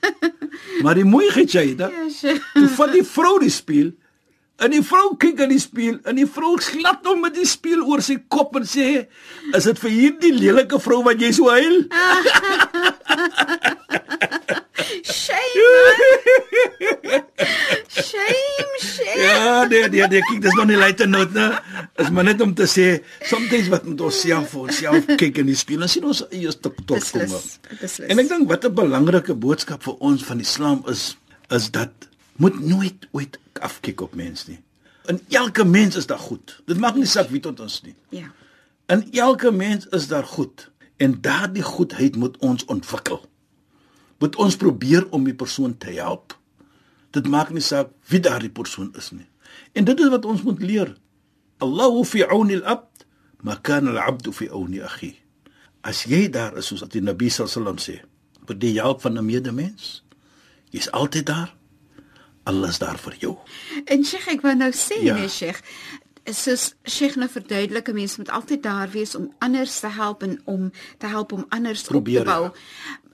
Maar 0.85 1.01
die 1.01 1.07
mooiheid 1.07 1.51
jy, 1.53 1.67
da. 1.77 1.91
Ja, 1.93 2.07
sy. 2.13 2.37
Toe 2.55 2.69
vat 2.79 2.95
die 2.95 3.05
vrou 3.07 3.35
die 3.43 3.51
spieël 3.53 3.91
En 4.61 4.71
die 4.71 4.83
vrou 4.85 5.15
kyk 5.19 5.41
in 5.43 5.49
die 5.51 5.59
spieël 5.59 5.95
en 6.07 6.19
die 6.19 6.27
vrou 6.29 6.53
glad 6.61 7.07
hom 7.09 7.23
met 7.25 7.33
die 7.35 7.47
spieël 7.49 7.81
oor 7.89 8.03
sy 8.05 8.19
kop 8.31 8.53
en 8.55 8.67
sê: 8.69 9.07
"Is 9.57 9.65
dit 9.67 9.79
vir 9.81 9.91
hierdie 9.91 10.33
lelike 10.37 10.79
vrou 10.79 11.01
wat 11.03 11.19
jy 11.19 11.31
so 11.33 11.49
huil?" 11.49 11.81
Shame. 17.93 18.77
Shame. 18.79 19.21
Ja, 19.21 19.65
nee, 19.69 19.89
nee, 19.89 20.07
nee, 20.07 20.21
kyk, 20.21 20.41
dis 20.41 20.55
nog 20.57 20.67
nie 20.69 20.77
late 20.79 21.05
note 21.05 21.37
nie. 21.37 21.49
Is 22.01 22.09
maar 22.09 22.25
net 22.27 22.41
om 22.41 22.53
te 22.57 22.65
sê, 22.69 22.87
soms 23.29 23.69
wat 23.73 23.85
met 23.89 24.01
ons 24.01 24.21
self 24.25 24.53
vir 24.53 24.67
onsself 24.67 25.09
kyk 25.21 25.41
in 25.43 25.51
die 25.51 25.57
spieël 25.57 25.85
en 25.85 25.91
sien 25.91 26.07
ons 26.09 26.23
eie 26.29 26.53
stuk 26.53 26.79
tot 26.89 27.09
kom. 27.13 27.35
En 28.09 28.23
ek 28.23 28.31
dink 28.31 28.49
wat 28.49 28.65
'n 28.65 28.73
belangrike 28.73 29.35
boodskap 29.35 29.83
vir 29.83 29.95
ons 29.99 30.23
van 30.23 30.39
Islam 30.39 30.83
is, 30.89 31.17
is 31.49 31.69
dat 31.71 32.09
moet 32.41 32.59
nooit 32.59 33.07
ooit 33.11 33.37
afkyk 33.61 34.01
op 34.01 34.15
mens 34.15 34.47
nie. 34.47 34.59
In 35.05 35.19
elke 35.29 35.65
mens 35.65 35.95
is 35.95 36.05
daar 36.05 36.19
goed. 36.19 36.61
Dit 36.65 36.77
maak 36.77 36.95
nie 36.95 37.05
saak 37.05 37.29
wie 37.29 37.39
tot 37.39 37.59
ons 37.59 37.81
nie. 37.83 37.95
Ja. 38.09 38.31
In 38.87 39.11
elke 39.11 39.51
mens 39.51 39.87
is 39.91 40.07
daar 40.07 40.25
goed 40.25 40.71
en 40.97 41.21
daardie 41.21 41.63
goedheid 41.63 42.15
moet 42.15 42.37
ons 42.37 42.65
ontwikkel. 42.65 43.21
Moet 44.23 44.35
ons 44.39 44.55
probeer 44.55 45.03
om 45.11 45.25
die 45.27 45.35
persoon 45.35 45.73
te 45.77 45.91
help. 45.97 46.37
Dit 47.13 47.27
maak 47.27 47.49
nie 47.53 47.61
saak 47.63 47.89
wie 48.09 48.21
daardie 48.23 48.49
persoon 48.53 48.93
is 48.97 49.11
nie. 49.11 49.27
En 49.75 49.83
dit 49.85 49.99
is 49.99 50.09
wat 50.13 50.25
ons 50.25 50.41
moet 50.47 50.61
leer. 50.63 50.93
Allahu 51.63 52.05
fi 52.07 52.23
auni 52.23 52.55
al-abd 52.61 53.03
ma 53.43 53.57
kana 53.61 53.91
al-abd 53.91 54.31
fi 54.33 54.47
auni 54.49 54.79
akhi. 54.81 55.11
As 55.83 56.05
jy 56.07 56.29
daar 56.31 56.55
is 56.57 56.69
soos 56.71 56.81
wat 56.85 56.93
die 56.95 57.01
Nabi 57.03 57.27
sallam 57.29 57.77
sê, 57.83 57.99
vir 58.47 58.55
die 58.59 58.73
help 58.79 59.01
van 59.03 59.17
'n 59.19 59.25
medemens, 59.25 60.03
jy's 60.71 60.89
altyd 60.91 61.25
daar. 61.25 61.53
Allah 62.45 62.69
is 62.69 62.79
daar 62.79 62.97
vir 62.97 63.13
jou. 63.19 63.37
En 63.85 64.03
Sheikh, 64.03 64.27
ek 64.27 64.41
wou 64.41 64.55
nou 64.55 64.71
sê, 64.71 65.03
Ja. 65.03 65.15
nee 65.15 65.27
Sheikh, 65.29 65.61
soos 66.31 66.73
Sheikh 66.87 67.15
nou 67.15 67.29
verduidelik, 67.29 67.87
'n 67.89 67.93
mens 67.93 68.17
moet 68.17 68.29
altyd 68.29 68.63
daar 68.63 68.89
wees 68.89 69.15
om 69.15 69.33
anders 69.39 69.79
te 69.79 69.87
help 69.87 70.23
en 70.23 70.41
om 70.45 70.71
te 70.97 71.07
help 71.07 71.31
om 71.31 71.45
anders 71.49 71.81
Probeer, 71.83 72.19
op 72.21 72.25
te 72.25 72.31
bou. 72.31 72.43
ja. 72.43 72.51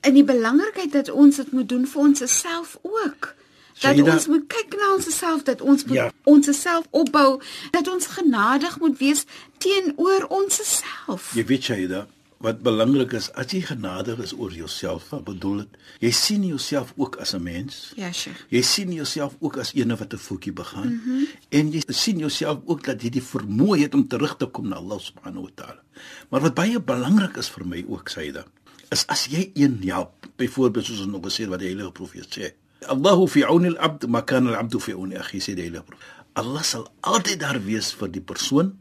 En 0.02 0.14
die 0.14 0.24
belangrikheid 0.24 0.92
dat 0.92 1.10
ons 1.10 1.36
dit 1.36 1.52
moet 1.52 1.70
doen 1.70 1.88
vir 1.88 2.02
onsself 2.02 2.78
ook. 2.82 3.34
Dat 3.80 3.96
Shaida- 3.96 4.14
ons 4.14 4.28
moet 4.28 4.48
kyk 4.48 4.76
na 4.80 4.94
onsself, 4.96 5.44
dat 5.44 5.62
ons 5.62 5.86
moet 5.86 5.96
Ja. 5.96 6.04
ja. 6.04 6.12
onsself 6.24 6.86
opbou, 6.90 7.42
dat 7.72 7.88
ons 7.88 8.06
genadig 8.08 8.80
moet 8.80 8.98
wees 8.98 9.24
teenoor 9.58 10.26
onsself. 10.30 11.32
Jy 11.36 11.46
weet 11.46 11.66
jy 11.66 11.88
da 11.88 12.08
wat 12.40 12.62
belangrik 12.64 13.12
is 13.18 13.26
as 13.36 13.52
jy 13.52 13.60
genadig 13.68 14.20
is 14.24 14.32
oor 14.34 14.52
jouself, 14.56 15.10
wat 15.12 15.24
bedoel 15.28 15.58
dit? 15.58 15.68
Jy 16.00 16.12
sien 16.16 16.46
jouself 16.48 16.94
ook 16.96 17.16
as 17.20 17.34
'n 17.36 17.44
mens. 17.44 17.92
Ja, 17.96 18.12
Sheikh. 18.12 18.46
Jy 18.50 18.62
sien 18.62 18.92
jouself 18.94 19.36
ook 19.40 19.58
as 19.58 19.74
eene 19.74 19.96
wat 19.96 20.14
'n 20.14 20.18
voetjie 20.18 20.54
begaan 20.54 20.88
mm 20.88 21.02
-hmm. 21.06 21.28
en 21.50 21.72
jy 21.72 21.84
sien 21.88 22.18
jouself 22.18 22.60
ook 22.66 22.84
dat 22.84 23.02
jy 23.02 23.10
die 23.10 23.24
vermoë 23.24 23.80
het 23.80 23.94
om 23.94 24.08
terug 24.08 24.38
te 24.38 24.46
kom 24.46 24.68
na 24.68 24.76
Allah 24.76 25.00
subhanahu 25.00 25.42
wa 25.44 25.50
taala. 25.56 25.82
Maar 26.30 26.42
wat 26.42 26.54
baie 26.54 26.80
belangrik 26.82 27.38
is 27.38 27.50
vir 27.50 27.66
my 27.68 27.86
ook 27.88 28.08
Saida, 28.10 28.46
is 28.94 29.06
as 29.08 29.26
jy 29.32 29.50
een 29.54 29.78
help, 29.86 30.28
byvoorbeeld 30.40 30.86
soos 30.86 31.04
ons 31.06 31.12
nog 31.14 31.26
gesê 31.28 31.46
het 31.46 31.54
wat 31.54 31.64
die 31.64 31.72
heilige 31.72 31.94
profeet 31.96 32.38
sê. 32.38 32.52
Allahu 32.90 33.28
fi 33.28 33.44
auni 33.44 33.74
al-abd 33.74 34.08
ma 34.08 34.22
kana 34.22 34.54
al-abd 34.54 34.80
fi 34.82 34.96
auni 34.98 35.20
akhi 35.20 35.42
sê 35.44 35.56
die 35.58 35.68
heilige 35.68 35.86
profeet. 35.88 36.16
Allah 36.40 36.64
sal 36.64 36.88
altyd 37.02 37.42
daar 37.42 37.60
wees 37.66 37.92
vir 38.00 38.12
die 38.14 38.24
persoon 38.24 38.74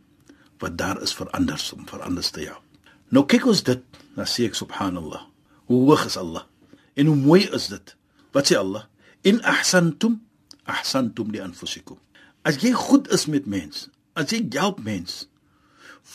wat 0.62 0.76
daar 0.78 1.00
is 1.02 1.14
vir 1.14 1.30
anders 1.36 1.72
om 1.74 1.86
vir 1.86 2.04
anders 2.06 2.30
te 2.34 2.46
help. 2.46 2.62
Nou 3.14 3.24
kyk 3.24 3.46
ons 3.48 3.62
dit, 3.64 3.82
dan 4.16 4.28
sê 4.28 4.48
ek 4.48 4.56
subhanallah. 4.58 5.24
Hoe 5.68 5.82
hoog 5.88 6.06
is 6.08 6.16
Allah? 6.20 6.44
En 6.98 7.06
hoe 7.08 7.16
mooi 7.16 7.44
is 7.56 7.68
dit? 7.72 7.94
Wat 8.36 8.50
sê 8.50 8.58
Allah? 8.58 8.84
In 9.24 9.40
ahsantum 9.44 10.20
ahsantum 10.68 11.32
li 11.32 11.40
anfusikum. 11.42 11.98
As 12.46 12.60
jy 12.62 12.72
goed 12.76 13.08
is 13.12 13.26
met 13.26 13.48
mens, 13.48 13.88
as 14.18 14.32
jy 14.32 14.42
help 14.54 14.80
mens, 14.84 15.26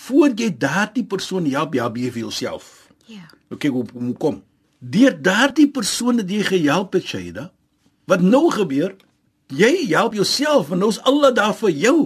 voor 0.06 0.34
jy 0.38 0.50
daardie 0.58 1.06
persoon 1.06 1.50
help, 1.50 1.76
help 1.78 1.98
jy 2.00 2.12
vir 2.14 2.26
jouself. 2.28 2.83
Ja. 3.10 3.28
Nou 3.50 3.60
kyk 3.60 3.72
hoe 3.72 3.86
hoe 3.94 4.14
kom. 4.20 4.42
Deur 4.80 5.16
daardie 5.22 5.70
persoon 5.72 6.20
wat 6.20 6.30
jy 6.30 6.44
gehelp 6.44 6.94
het, 6.94 7.06
Shaida, 7.08 7.52
wat 8.06 8.22
nou 8.22 8.50
gebeur? 8.52 8.96
Jy 9.54 9.88
help 9.94 10.16
jouself 10.18 10.72
en 10.72 10.82
nou 10.84 10.90
is 10.92 11.00
Allah 11.08 11.34
daar 11.36 11.56
vir 11.56 11.72
jou. 11.72 11.98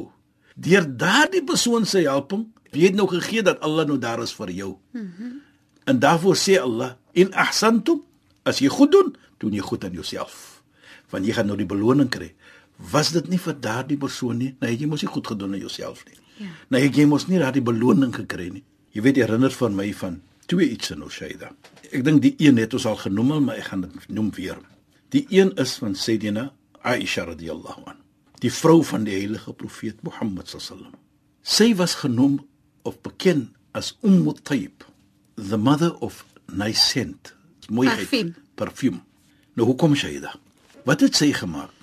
Deur 0.56 0.86
daardie 0.98 1.44
persoon 1.46 1.86
se 1.86 2.02
helping, 2.06 2.48
jy 2.72 2.90
het 2.90 2.98
nou 2.98 3.08
gegee 3.10 3.42
dat 3.46 3.62
Allah 3.66 3.88
nou 3.88 3.98
daar 4.02 4.22
is 4.22 4.34
vir 4.34 4.52
jou. 4.52 4.78
Mhm. 4.94 5.04
Mm 5.20 5.44
en 5.88 6.00
daarvoor 6.04 6.36
sê 6.36 6.58
Allah, 6.60 6.98
in 7.16 7.30
ahsantum, 7.32 8.02
as 8.44 8.60
jy 8.60 8.68
goed 8.68 8.92
doen, 8.92 9.14
doen 9.40 9.54
jy 9.56 9.64
goed 9.64 9.86
aan 9.88 9.94
jouself. 9.96 10.62
Want 11.14 11.24
jy 11.26 11.32
gaan 11.38 11.48
nou 11.48 11.56
die 11.56 11.68
beloning 11.70 12.10
kry. 12.12 12.34
Was 12.92 13.14
dit 13.16 13.30
nie 13.32 13.40
vir 13.40 13.56
daardie 13.64 13.96
persoon 13.98 14.38
nie? 14.38 14.50
Nee, 14.60 14.76
jy 14.76 14.90
moes 14.92 15.06
nie 15.06 15.12
goed 15.14 15.30
gedoen 15.32 15.56
aan 15.56 15.64
jouself 15.64 16.04
nie. 16.10 16.20
Ja. 16.44 16.52
Nee, 16.76 16.90
jy 16.92 17.06
moes 17.08 17.30
nie 17.32 17.40
daardie 17.40 17.64
beloning 17.64 18.12
gekry 18.14 18.50
nie. 18.52 18.66
Jy 18.92 19.06
weet 19.08 19.22
herinner 19.24 19.56
van 19.56 19.80
my 19.80 19.88
van 19.96 20.20
twee 20.48 20.70
iets 20.74 20.92
in 20.96 21.04
Oshaida. 21.04 21.52
Ek 21.92 22.04
dink 22.08 22.22
die 22.24 22.34
een 22.42 22.60
het 22.62 22.74
ons 22.74 22.88
al 22.90 23.00
genoem, 23.00 23.38
maar 23.48 23.60
ek 23.60 23.70
gaan 23.72 23.86
dit 23.86 24.10
noem 24.10 24.32
weer. 24.36 24.58
Die 25.16 25.26
een 25.32 25.54
is 25.60 25.78
van 25.82 25.96
Sayyidina 25.96 26.50
Aisha 26.88 27.26
radhiyallahu 27.28 27.86
an, 27.92 28.00
die 28.44 28.52
vrou 28.52 28.82
van 28.86 29.06
die 29.08 29.16
heilige 29.16 29.54
profeet 29.54 30.04
Mohammed 30.08 30.52
sallam. 30.52 30.96
Sy 31.44 31.74
was 31.80 31.96
genoem 32.04 32.42
of 32.84 33.00
bekend 33.04 33.54
as 33.76 33.96
Umm 34.04 34.28
Tayyib, 34.44 34.84
the 35.36 35.58
mother 35.58 35.94
of 36.02 36.26
nice 36.48 36.82
scent. 36.82 37.34
Mooiheid. 37.70 38.08
Parfuum. 38.08 38.34
Parfuum. 38.56 39.02
Nou 39.56 39.68
hoekom 39.68 39.96
Shaida? 39.96 40.34
Wat 40.88 41.04
het 41.04 41.16
sy 41.20 41.34
gemaak? 41.36 41.74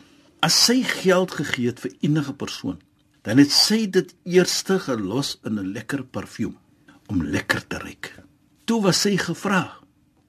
As 0.44 0.56
sy 0.66 0.83
geld 0.85 1.33
gegee 1.38 1.71
het 1.73 1.80
vir 1.80 1.94
enige 2.04 2.35
persoon, 2.37 2.78
dan 3.25 3.40
het 3.40 3.52
sy 3.52 3.87
dit 3.88 4.11
eerste 4.28 4.78
gelos 4.78 5.38
in 5.44 5.59
'n 5.59 5.73
lekker 5.73 6.04
parfuum 6.04 6.56
om 7.09 7.25
lekker 7.25 7.66
te 7.66 7.78
ruik. 7.78 8.12
Toe 8.64 8.80
was 8.83 9.00
sy 9.04 9.16
gevra: 9.21 9.76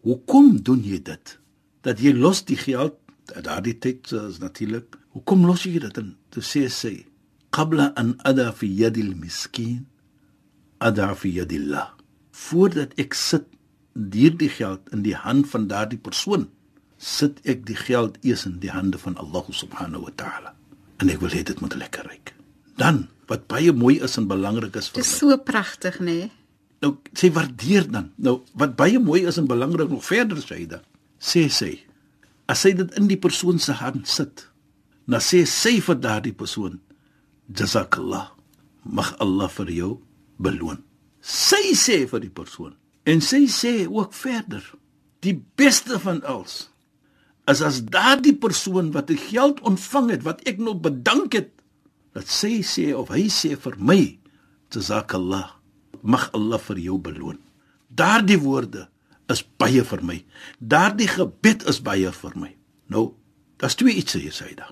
"Hoekom 0.03 0.61
doen 0.63 0.83
jy 0.83 0.99
dit? 1.01 1.39
Dat 1.81 1.99
jy 1.99 2.13
los 2.13 2.43
die 2.45 2.57
geld 2.59 2.97
daardie 3.25 3.77
tyd 3.79 4.11
is 4.11 4.39
natuurlik. 4.39 4.97
Hoekom 5.15 5.45
los 5.45 5.63
jy 5.63 5.79
dit 5.79 5.97
in?" 5.97 6.15
Toe 6.29 6.43
sê 6.43 6.67
sy: 6.69 7.05
"Qabla 7.49 7.93
an 7.95 8.15
ada 8.23 8.51
fi 8.51 8.67
yadi 8.67 9.01
al-miskin, 9.01 9.87
ada 10.79 11.15
fi 11.15 11.29
yadi 11.29 11.57
Allah." 11.63 11.95
Voordat 12.31 12.91
ek 12.99 13.13
sit 13.13 13.47
hierdie 13.95 14.49
geld 14.49 14.81
in 14.91 15.01
die 15.03 15.15
hand 15.15 15.47
van 15.47 15.67
daardie 15.67 15.99
persoon, 15.99 16.49
sit 16.97 17.39
ek 17.47 17.65
die 17.65 17.75
geld 17.79 18.17
eers 18.21 18.45
in 18.45 18.59
die 18.59 18.71
hande 18.71 18.97
van 18.97 19.15
Allah 19.17 19.45
subhanahu 19.49 20.03
wa 20.03 20.11
ta'ala. 20.15 20.55
En 20.99 21.09
ek 21.09 21.21
wil 21.23 21.31
hê 21.31 21.43
dit 21.43 21.59
moet 21.61 21.75
lekker 21.75 22.03
ruik. 22.03 22.33
Dan 22.75 23.07
wat 23.27 23.47
baie 23.47 23.71
mooi 23.71 23.99
is 24.03 24.17
en 24.17 24.27
belangrik 24.27 24.75
is 24.75 24.89
vir 24.89 25.01
Dit 25.01 25.07
is 25.07 25.17
so 25.17 25.37
pragtig, 25.37 25.99
nê? 25.99 26.27
Nee? 26.27 26.31
Nou 26.83 26.95
sy 27.15 27.31
waardeer 27.35 27.87
dan. 27.91 28.11
Nou 28.17 28.39
wat 28.59 28.75
baie 28.79 28.99
mooi 28.99 29.23
is 29.29 29.39
en 29.41 29.47
belangrik 29.49 29.89
nog 29.89 30.05
verder 30.05 30.41
sê 30.43 30.63
dit. 30.67 30.81
Sê 31.19 31.47
sy 31.49 31.73
as 32.51 32.61
sy 32.61 32.75
dit 32.77 32.91
in 32.99 33.07
die 33.09 33.17
persoon 33.17 33.57
se 33.57 33.73
hand 33.79 34.05
sit, 34.05 34.43
dan 35.09 35.23
sê 35.23 35.39
sy 35.49 35.79
vir 35.81 35.97
daardie 35.97 36.35
persoon 36.37 36.77
jazakallah. 37.49 38.27
Mag 38.85 39.15
Allah 39.23 39.49
vir 39.49 39.71
jou 39.73 39.91
beloon. 40.37 40.83
Sy 41.25 41.73
sê 41.73 42.03
vir 42.09 42.21
die 42.27 42.33
persoon 42.33 42.75
en 43.05 43.21
sy 43.21 43.45
sê 43.49 43.85
ook 43.85 44.13
verder 44.17 44.65
die 45.25 45.37
beste 45.57 45.99
van 46.01 46.21
alles 46.25 46.65
is 47.51 47.61
as 47.65 47.83
daardie 47.93 48.35
persoon 48.41 48.91
wat 48.95 49.09
die 49.11 49.19
geld 49.21 49.61
ontvang 49.65 50.11
het 50.15 50.25
wat 50.25 50.41
ek 50.49 50.61
nou 50.61 50.73
bedank 50.77 51.37
het 51.37 51.51
dat 52.17 52.29
sy 52.31 52.59
sê 52.65 52.89
of 52.97 53.13
hy 53.13 53.27
sê 53.33 53.53
vir 53.61 53.77
my 53.77 53.99
jazakallah 54.73 55.54
mag 56.05 56.29
Allah 56.37 56.61
vir 56.69 56.81
jou 56.87 56.97
beloon 57.01 57.39
daardie 57.89 58.39
woorde 58.41 58.87
is 59.33 59.43
baie 59.61 59.83
vir 59.91 60.03
my 60.05 60.19
daardie 60.59 61.09
gebed 61.11 61.65
is 61.71 61.81
baie 61.85 62.11
vir 62.21 62.35
my 62.39 62.51
nou 62.93 63.05
daar's 63.61 63.77
twee 63.79 63.97
iets 64.01 64.17
hier 64.19 64.35
sê 64.35 64.51
da 64.57 64.69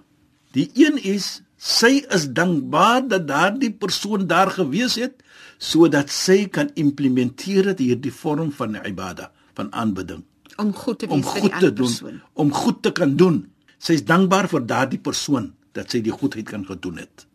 die 0.58 0.70
een 0.78 1.00
is 1.16 1.42
sy 1.58 2.04
is 2.13 2.28
dankbaar 2.38 3.08
dat 3.08 3.28
daardie 3.28 3.72
persoon 3.86 4.28
daar 4.28 4.52
gewees 4.52 5.00
het 5.02 5.24
sodat 5.58 6.12
sy 6.12 6.44
kan 6.52 6.70
implementeer 6.75 7.72
dit 7.74 7.88
hierdie 7.88 8.13
vorm 8.13 8.52
van 8.52 8.78
ibada 8.84 9.32
van 9.58 9.72
aanbidding 9.74 10.24
Om 10.58 10.74
goed 10.74 11.00
te 11.00 11.08
wees 11.08 11.16
om 11.16 11.24
vir 11.24 11.34
die 11.34 11.42
goed 11.42 11.50
te 11.50 11.56
ander 11.56 11.75
doen, 11.75 11.88
persoon. 11.88 12.22
om 12.34 12.54
goed 12.54 12.82
te 12.82 12.92
kan 12.92 13.16
doen. 13.18 13.38
Sy 13.82 13.98
is 13.98 14.06
dankbaar 14.06 14.48
vir 14.52 14.66
daardie 14.70 15.02
persoon 15.02 15.54
dat 15.74 15.92
sy 15.92 16.02
die 16.06 16.13
goedheid 16.13 16.50
kan 16.50 16.66
gedoen 16.66 17.02
het. 17.02 17.25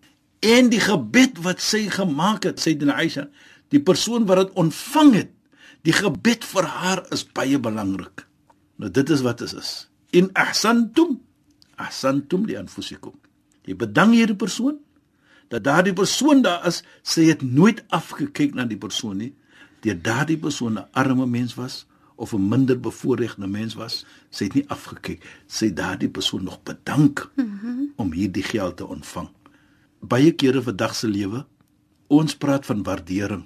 En 0.46 0.70
die 0.70 0.80
gebed 0.80 1.40
wat 1.42 1.60
sy 1.64 1.88
gemaak 1.90 2.46
het, 2.46 2.60
sê 2.62 2.76
Dina 2.78 2.94
Aisha, 3.02 3.26
die 3.74 3.80
persoon 3.80 4.26
wat 4.26 4.36
dit 4.42 4.56
ontvang 4.60 5.14
het, 5.14 5.30
die 5.86 5.92
gebed 5.92 6.44
vir 6.44 6.66
haar 6.66 7.04
is 7.14 7.24
baie 7.24 7.58
belangrik. 7.58 8.26
Nou 8.78 8.90
dit 8.90 9.10
is 9.10 9.22
wat 9.26 9.38
dit 9.38 9.52
is. 9.52 9.88
In 10.10 10.30
ahsantum 10.32 11.18
ahsantum 11.78 12.46
li 12.46 12.56
anfusikum. 12.58 13.14
Jy 13.68 13.76
bedank 13.78 14.16
hierdie 14.16 14.38
persoon 14.38 14.78
dat 15.48 15.64
daardie 15.64 15.94
persoon 15.96 16.42
daar 16.44 16.66
is, 16.68 16.82
sy 17.02 17.28
het 17.30 17.42
nooit 17.42 17.80
afgekyk 17.94 18.52
na 18.56 18.66
die 18.68 18.76
persoon 18.76 19.16
nie. 19.22 19.30
Deur 19.80 19.96
daardie 19.96 20.36
persoon 20.36 20.78
'n 20.78 20.88
arme 20.92 21.26
mens 21.26 21.54
was 21.54 21.86
of 22.16 22.34
'n 22.34 22.48
minder 22.48 22.80
bevoorregte 22.80 23.46
mens 23.46 23.74
was, 23.74 24.04
sy 24.30 24.44
het 24.44 24.54
nie 24.54 24.68
afgekyk. 24.68 25.24
Sy 25.46 25.66
het 25.66 25.76
daardie 25.76 26.10
persoon 26.10 26.44
nog 26.44 26.62
bedank 26.62 27.30
mm 27.36 27.58
-hmm. 27.60 27.92
om 27.96 28.12
hierdie 28.12 28.42
geld 28.42 28.76
te 28.76 28.86
ontvang. 28.86 29.30
baie 30.00 30.32
kere 30.32 30.62
vandag 30.62 30.94
se 30.94 31.08
lewe 31.08 31.46
ons 32.06 32.36
praat 32.36 32.66
van 32.66 32.82
waardering. 32.82 33.44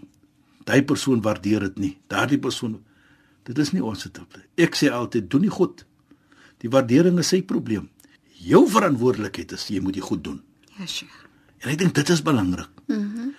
Daai 0.65 0.83
persoon 0.83 1.23
waardeer 1.23 1.61
dit 1.61 1.79
nie. 1.79 1.95
Daardie 2.13 2.39
persoon 2.39 2.81
dit 3.43 3.59
is 3.59 3.73
nie 3.75 3.83
ons 3.83 4.01
se 4.01 4.11
nie. 4.15 4.45
Ek 4.65 4.77
sê 4.79 4.91
altyd 4.91 5.31
doen 5.31 5.41
nie 5.41 5.51
goed. 5.51 5.85
Die 6.63 6.71
waardering 6.71 7.19
is 7.19 7.33
sy 7.33 7.43
probleem. 7.43 7.89
Jou 8.43 8.69
verantwoordelikheid 8.71 9.53
is 9.53 9.67
jy 9.71 9.81
moet 9.83 9.95
dit 9.99 10.03
goed 10.03 10.23
doen. 10.25 10.43
Ja, 10.79 10.87
Sheikh. 10.87 11.19
En 11.63 11.71
ek 11.71 11.79
dink 11.79 11.95
dit 11.95 12.09
is 12.09 12.23
belangrik. 12.23 12.71
Mhm. 12.87 12.99
Mm 13.01 13.31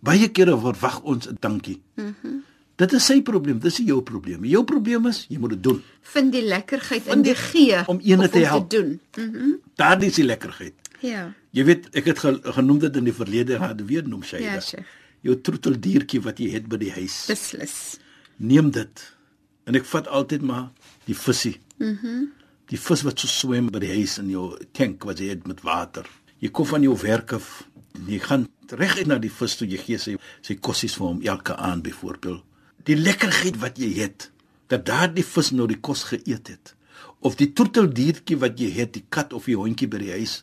baie 0.00 0.30
kere 0.32 0.54
verwag 0.56 1.02
ons 1.04 1.28
'n 1.28 1.36
dankie. 1.40 1.80
Mhm. 1.96 2.14
Mm 2.22 2.44
dit 2.80 2.92
is 2.92 3.04
sy 3.04 3.20
probleem, 3.20 3.58
dis 3.58 3.78
nie 3.78 3.88
jou 3.88 4.00
probleem. 4.02 4.44
Jou 4.44 4.64
probleem 4.64 5.06
is 5.06 5.26
jy 5.28 5.38
moet 5.38 5.50
dit 5.50 5.62
doen. 5.62 5.82
Vind 6.00 6.32
die 6.32 6.42
lekkerheid 6.42 7.06
in 7.06 7.22
die 7.22 7.34
gee 7.34 7.82
om 7.86 8.00
ene 8.00 8.28
te 8.28 8.38
help. 8.38 8.70
Te 8.70 8.76
doen. 8.76 9.00
Mhm. 9.16 9.36
Mm 9.36 9.58
Daardie 9.74 10.08
is 10.08 10.14
die 10.14 10.24
lekkerheid. 10.24 10.74
Ja. 11.00 11.34
Jy 11.50 11.64
weet, 11.64 11.88
ek 11.96 12.04
het 12.04 12.18
genoem 12.56 12.78
dit 12.78 12.96
in 12.96 13.04
die 13.04 13.12
verlede, 13.12 13.58
gaan 13.58 13.76
dit 13.76 13.86
weer 13.86 14.08
noem 14.08 14.22
sy. 14.22 14.36
Ja, 14.36 14.60
Sheikh. 14.60 14.86
Jou 15.26 15.36
troeteldiertjie 15.36 16.22
wat 16.24 16.40
jy 16.40 16.50
het 16.54 16.68
by 16.70 16.78
die 16.80 16.92
huis. 16.96 17.24
Beslis. 17.28 17.78
Neem 18.36 18.70
dit. 18.74 19.02
En 19.68 19.76
ek 19.76 19.88
vat 19.90 20.08
altyd 20.08 20.42
maar 20.42 20.70
die 21.08 21.16
visie. 21.16 21.58
Mhm. 21.78 21.96
Mm 22.04 22.28
die 22.70 22.78
vis 22.78 23.02
wat 23.02 23.18
so 23.18 23.26
swem 23.26 23.68
by 23.72 23.80
die 23.82 23.90
huis 23.90 24.12
in 24.22 24.28
jou 24.30 24.44
tank 24.78 25.02
wat 25.08 25.18
jy 25.18 25.32
het 25.32 25.46
met 25.50 25.62
water. 25.66 26.06
Jy 26.38 26.52
kom 26.54 26.68
van 26.70 26.84
jou 26.86 26.94
werk 27.02 27.32
af, 27.34 27.48
jy 28.06 28.20
gaan 28.22 28.46
reg 28.78 29.00
na 29.10 29.18
die 29.18 29.32
vis 29.32 29.56
toe 29.58 29.66
jy 29.66 29.80
gee 29.82 29.98
sy 29.98 30.14
sy 30.46 30.54
kossies 30.62 30.94
vir 30.98 31.08
hom 31.08 31.24
elke 31.26 31.56
aand 31.58 31.82
byvoorbeeld. 31.88 32.44
Die 32.86 32.96
lekkerheid 32.96 33.58
wat 33.62 33.80
jy 33.82 33.90
het 33.98 34.30
dat 34.70 34.86
daardie 34.86 35.26
vis 35.26 35.50
nou 35.50 35.66
die 35.66 35.80
kos 35.82 36.06
geëet 36.12 36.52
het 36.54 36.74
of 37.26 37.34
die 37.36 37.50
troeteldiertjie 37.52 38.38
wat 38.40 38.60
jy 38.60 38.70
het, 38.78 38.94
die 38.94 39.04
kat 39.12 39.34
of 39.36 39.50
die 39.50 39.58
hondjie 39.58 39.88
by 39.90 39.98
die 40.00 40.14
huis 40.14 40.40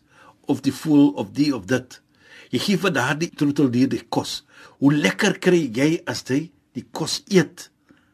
of 0.51 0.59
die 0.65 0.73
voël 0.75 1.13
of 1.17 1.31
die 1.35 1.49
of 1.55 1.65
dit. 1.69 2.01
Jy 2.51 2.59
gee 2.65 2.81
vir 2.83 2.93
daardie 2.95 3.31
troeteldier 3.31 3.89
die 3.91 4.03
kos. 4.03 4.41
Hoe 4.77 4.93
lekker 4.93 5.39
kry 5.39 5.71
jy 5.73 6.01
as 6.05 6.23
jy 6.27 6.51
die 6.73 6.85
kos 6.91 7.23
eet? 7.27 7.69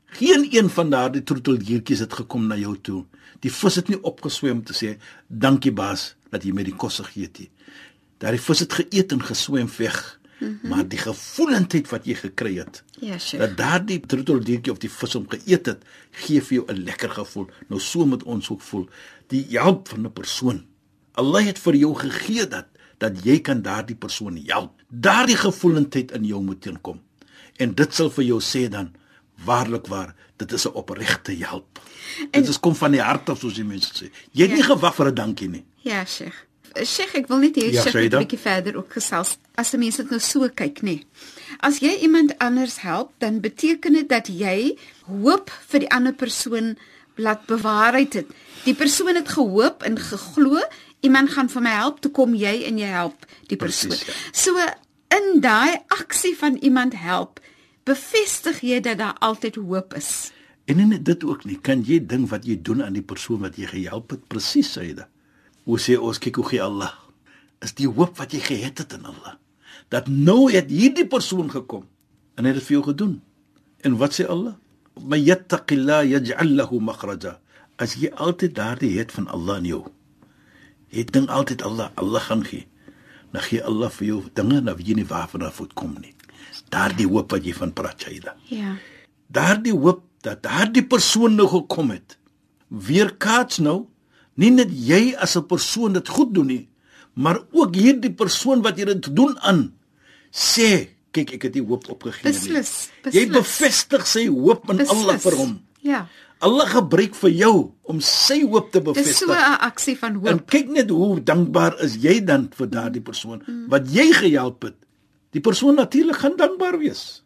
Geen 0.06 0.48
een 0.52 0.70
van 0.70 0.90
daardie 0.90 1.24
troeteldiertjies 1.24 2.00
het 2.00 2.14
gekom 2.14 2.48
na 2.48 2.56
jou 2.56 2.78
toe 2.82 3.06
Die 3.44 3.52
vis 3.52 3.78
het 3.80 3.92
nie 3.92 4.00
opgeswem 4.08 4.62
om 4.62 4.66
te 4.68 4.76
sê 4.78 4.96
dankie 5.28 5.74
baas 5.76 6.14
dat 6.32 6.46
jy 6.48 6.54
my 6.56 6.64
die 6.66 6.76
kos 6.80 7.02
gegee 7.02 7.28
het 7.28 7.44
nie. 7.44 7.50
Daardie 8.24 8.42
vis 8.42 8.64
het 8.64 8.76
geëet 8.80 9.16
en 9.16 9.24
geswem 9.30 9.70
weg. 9.78 9.98
Mm 10.40 10.60
-hmm. 10.62 10.70
Maar 10.70 10.88
die 10.88 11.00
gevoelendheid 11.00 11.90
wat 11.90 12.06
jy 12.06 12.16
gekry 12.16 12.56
het. 12.58 12.84
Ja, 13.00 13.18
sure. 13.18 13.48
Dat 13.48 13.58
daardie 13.58 14.00
troeteldiertjie 14.00 14.72
of 14.72 14.80
die 14.80 14.90
vis 14.90 15.14
hom 15.14 15.28
geëet 15.30 15.66
het, 15.66 15.84
gee 16.12 16.42
vir 16.42 16.54
jou 16.54 16.66
'n 16.68 16.84
lekker 16.84 17.10
gevoel. 17.10 17.48
Nou 17.68 17.80
so 17.82 18.06
moet 18.06 18.24
ons 18.24 18.50
ook 18.50 18.62
voel. 18.62 18.88
Die 19.28 19.46
help 19.50 19.88
van 19.88 20.06
'n 20.06 20.14
persoon. 20.14 20.66
Allah 21.12 21.46
het 21.46 21.60
vir 21.60 21.76
jou 21.76 21.96
gegee 21.96 22.48
dat 22.48 22.66
dat 22.98 23.24
jy 23.24 23.40
kan 23.42 23.62
daardie 23.62 23.96
persoon 23.96 24.38
help. 24.46 24.72
Daardie 24.88 25.38
gevoelendheid 25.38 26.12
in 26.12 26.26
jou 26.26 26.42
moet 26.42 26.66
inkom. 26.66 27.02
En 27.58 27.74
dit 27.74 27.94
sal 27.94 28.10
vir 28.10 28.24
jou 28.24 28.40
sê 28.42 28.68
dan 28.70 28.94
waarlik 29.46 29.88
waar 29.88 30.16
dit 30.38 30.52
is 30.52 30.66
'n 30.66 30.74
opregte 30.74 31.32
hulp. 31.32 31.80
Dit 32.32 32.48
is 32.48 32.60
kom 32.60 32.76
van 32.76 32.92
die 32.92 33.02
hart 33.02 33.30
af 33.30 33.40
soos 33.40 33.54
die 33.54 33.64
mense 33.64 33.94
sê. 33.94 34.12
Jy 34.32 34.42
het 34.42 34.50
ja. 34.50 34.56
nie 34.56 34.64
gewag 34.64 34.96
vir 34.96 35.08
'n 35.08 35.16
dankie 35.16 35.50
nie. 35.50 35.66
Ja, 35.82 36.06
Sheikh. 36.06 36.46
Sheikh, 36.74 37.14
ek 37.16 37.28
wil 37.28 37.38
net 37.38 37.56
hê 37.56 37.72
ja, 37.72 37.82
Sheikh 37.82 38.14
'n 38.14 38.18
bietjie 38.18 38.40
verder 38.40 38.78
ook 38.78 38.94
gesels. 38.94 39.38
As 39.56 39.72
die 39.72 39.78
mense 39.78 40.02
dit 40.02 40.10
nou 40.10 40.20
so 40.20 40.50
kyk, 40.50 40.82
nê. 40.82 41.04
As 41.60 41.80
jy 41.80 42.02
iemand 42.02 42.38
anders 42.40 42.82
help, 42.82 43.12
dan 43.20 43.42
beteken 43.42 43.94
dit 43.94 44.10
dat 44.10 44.28
jy 44.28 44.78
hoop 45.06 45.52
vir 45.70 45.80
die 45.80 45.90
ander 45.90 46.14
persoon 46.14 46.78
laat 47.16 47.46
bewaarheid 47.46 48.14
het. 48.14 48.28
Die 48.66 48.74
persoon 48.74 49.16
het 49.16 49.30
gehoop 49.30 49.84
en 49.84 50.00
geglo 50.00 50.62
iemand 51.04 51.34
gaan 51.36 51.50
vir 51.52 51.66
my 51.66 51.76
help, 51.76 52.02
toe 52.02 52.12
kom 52.12 52.36
jy 52.38 52.54
en 52.70 52.80
jy 52.80 52.90
help 52.92 53.28
die 53.52 53.60
persoon. 53.60 53.94
Precies, 53.94 54.08
ja. 54.08 54.32
So 54.32 54.56
in 55.14 55.42
daai 55.44 55.84
aksie 55.94 56.34
van 56.40 56.56
iemand 56.64 56.96
help, 56.98 57.42
bevestig 57.88 58.64
jy 58.64 58.80
dat 58.84 59.02
daar 59.04 59.20
altyd 59.20 59.60
hoop 59.60 59.94
is. 60.00 60.32
En 60.66 60.80
en 60.80 60.96
dit 60.96 61.24
ook 61.28 61.44
nie, 61.46 61.60
kan 61.60 61.84
jy 61.84 62.00
dink 62.00 62.30
wat 62.32 62.48
jy 62.48 62.56
doen 62.62 62.84
aan 62.84 62.96
die 62.96 63.06
persoon 63.06 63.44
wat 63.44 63.60
jy 63.60 63.68
gehelp 63.68 64.16
het 64.16 64.28
presies 64.32 64.72
syde. 64.72 65.08
Hoe 65.68 65.80
sê 65.80 66.00
ons 66.00 66.20
kyk 66.20 66.39
hoe 66.39 66.52
gee 66.54 66.63
Allah 66.63 66.94
is 67.63 67.76
die 67.78 67.88
hoop 67.88 68.18
wat 68.20 68.34
jy 68.36 68.42
gehet 68.44 68.82
het 68.84 68.96
in 68.98 69.08
Allah. 69.08 69.38
Dat 69.92 70.10
nou 70.12 70.52
het 70.52 70.72
hierdie 70.72 71.08
persoon 71.08 71.50
gekom 71.52 71.88
en 72.36 72.50
het 72.50 72.58
dit 72.60 72.68
vir 72.68 72.78
jou 72.78 72.84
gedoen. 72.89 73.16
En 73.84 73.98
wat 74.02 74.18
sê 74.18 74.28
Allah? 74.28 74.56
May 75.00 75.24
yattaqilla 75.26 76.04
yaj'al 76.06 76.54
lahu 76.60 76.80
makhraja. 76.84 77.38
As 77.82 77.96
jy 77.98 78.12
altyd 78.13 78.56
daardie 78.58 78.94
het 79.00 79.13
van 79.16 79.30
Allah 79.34 79.60
in 79.63 79.70
jou. 79.72 79.84
Jy 80.93 81.03
dink 81.10 81.29
altyd 81.29 81.63
Allah, 81.65 81.89
Allah 81.97 82.21
gaan 82.21 82.43
gee. 82.45 82.67
Dan 83.34 83.41
gee 83.41 83.63
Allah 83.65 83.89
vir 83.89 84.08
jou 84.08 84.19
dinge 84.38 84.62
na 84.62 84.75
wie 84.77 84.86
jy 84.91 85.01
nie 85.01 85.10
waarvan 85.10 85.41
af 85.47 85.60
moet 85.60 85.73
kom 85.73 85.97
nie 85.99 86.13
daardie 86.73 87.08
hoop 87.10 87.34
wat 87.36 87.45
jy 87.45 87.53
van 87.58 87.73
praat 87.75 88.06
Shaida. 88.06 88.36
Ja. 88.51 88.75
Daardie 89.34 89.75
hoop 89.75 90.03
dat 90.25 90.43
daardie 90.45 90.86
persoon 90.88 91.38
nou 91.39 91.47
gekom 91.51 91.93
het. 91.93 92.17
Weer 92.67 93.13
kaats 93.21 93.62
nou, 93.63 93.86
nie 94.39 94.51
net 94.51 94.71
jy 94.71 95.13
as 95.15 95.36
'n 95.38 95.45
persoon 95.45 95.93
dit 95.93 96.08
goed 96.08 96.34
doen 96.34 96.47
nie, 96.47 96.67
maar 97.13 97.39
ook 97.51 97.75
hierdie 97.75 98.13
persoon 98.13 98.62
wat 98.62 98.77
jy 98.77 98.86
dit 98.86 99.15
doen 99.15 99.38
aan 99.39 99.73
sê, 100.32 100.89
kyk 101.12 101.34
ek 101.34 101.43
het 101.43 101.53
die 101.53 101.62
hoop 101.62 101.89
opgegee 101.89 102.25
nie. 102.25 102.34
Beslis. 102.34 102.89
Jy 103.12 103.29
bevestig 103.29 104.08
sy 104.08 104.27
hoop 104.27 104.69
in 104.69 104.88
Allah 104.88 105.19
vir 105.19 105.36
hom. 105.38 105.62
Ja. 105.82 106.08
Allah 106.43 106.67
gebruik 106.67 107.15
vir 107.15 107.34
jou 107.39 107.56
om 107.88 107.99
sy 108.03 108.41
hoop 108.43 108.71
te 108.73 108.82
bevestig. 108.84 109.13
Dis 109.13 109.21
so 109.23 109.32
'n 109.32 109.60
aksie 109.69 109.95
van 109.97 110.15
hoop. 110.19 110.27
En 110.27 110.39
kyk 110.45 110.67
net 110.69 110.89
hoe 110.89 111.23
dankbaar 111.23 111.79
is 111.79 111.95
jy 111.95 112.19
dan 112.23 112.49
vir 112.51 112.67
daardie 112.69 113.01
persoon 113.01 113.43
mm. 113.45 113.67
wat 113.69 113.88
jy 113.91 114.12
gehelp 114.13 114.63
het. 114.63 114.75
Die 115.32 115.41
persoon 115.41 115.75
natuurlik 115.75 116.19
gaan 116.19 116.36
dankbaar 116.38 116.77
wees. 116.77 117.23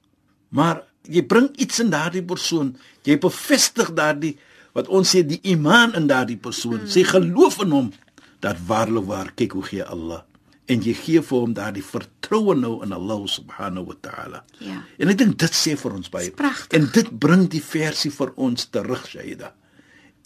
Maar 0.49 0.84
jy 1.01 1.25
bring 1.25 1.49
iets 1.58 1.80
in 1.80 1.89
daardie 1.89 2.23
persoon. 2.23 2.75
Jy 3.03 3.17
bevestig 3.17 3.93
daardie 3.93 4.38
wat 4.73 4.88
ons 4.88 5.10
sê 5.15 5.25
die 5.25 5.41
iman 5.43 5.95
in 5.95 6.08
daardie 6.08 6.38
persoon. 6.38 6.82
Mm. 6.86 6.88
Sy 6.88 7.03
geloof 7.03 7.62
in 7.62 7.71
hom 7.71 7.91
dat 8.39 8.58
waarlik 8.67 9.06
waar 9.06 9.32
kyk 9.36 9.51
hoe 9.51 9.63
gee 9.63 9.84
Allah 9.84 10.21
en 10.67 10.84
jy 10.84 10.93
gee 10.99 11.21
vir 11.23 11.43
hom 11.43 11.53
daardie 11.56 11.86
vertroue 11.86 12.56
nou 12.60 12.73
in 12.86 12.95
Allah 12.95 13.21
subhanahu 13.32 13.88
wa 13.91 13.95
ta'ala. 14.08 14.43
Ja. 14.60 14.82
En 14.99 15.13
ek 15.13 15.21
dink 15.21 15.38
dit 15.39 15.56
sê 15.56 15.77
vir 15.80 15.95
ons 15.95 16.12
baie. 16.12 16.34
En 16.75 16.89
dit 16.93 17.13
bring 17.25 17.47
die 17.51 17.63
versie 17.63 18.12
vir 18.12 18.34
ons 18.36 18.67
terug, 18.73 19.08
Shaida. 19.08 19.53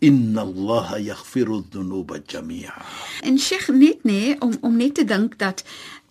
Inna 0.01 0.41
Allah 0.41 0.97
yaghfiru 0.97 1.60
dhunuba 1.69 2.23
jami'a. 2.25 2.73
En 3.21 3.38
Sheikh 3.38 3.69
net 3.69 4.01
nê 4.04 4.36
om 4.41 4.56
om 4.65 4.77
net 4.77 4.95
te 4.97 5.06
dink 5.06 5.38
dat 5.38 5.62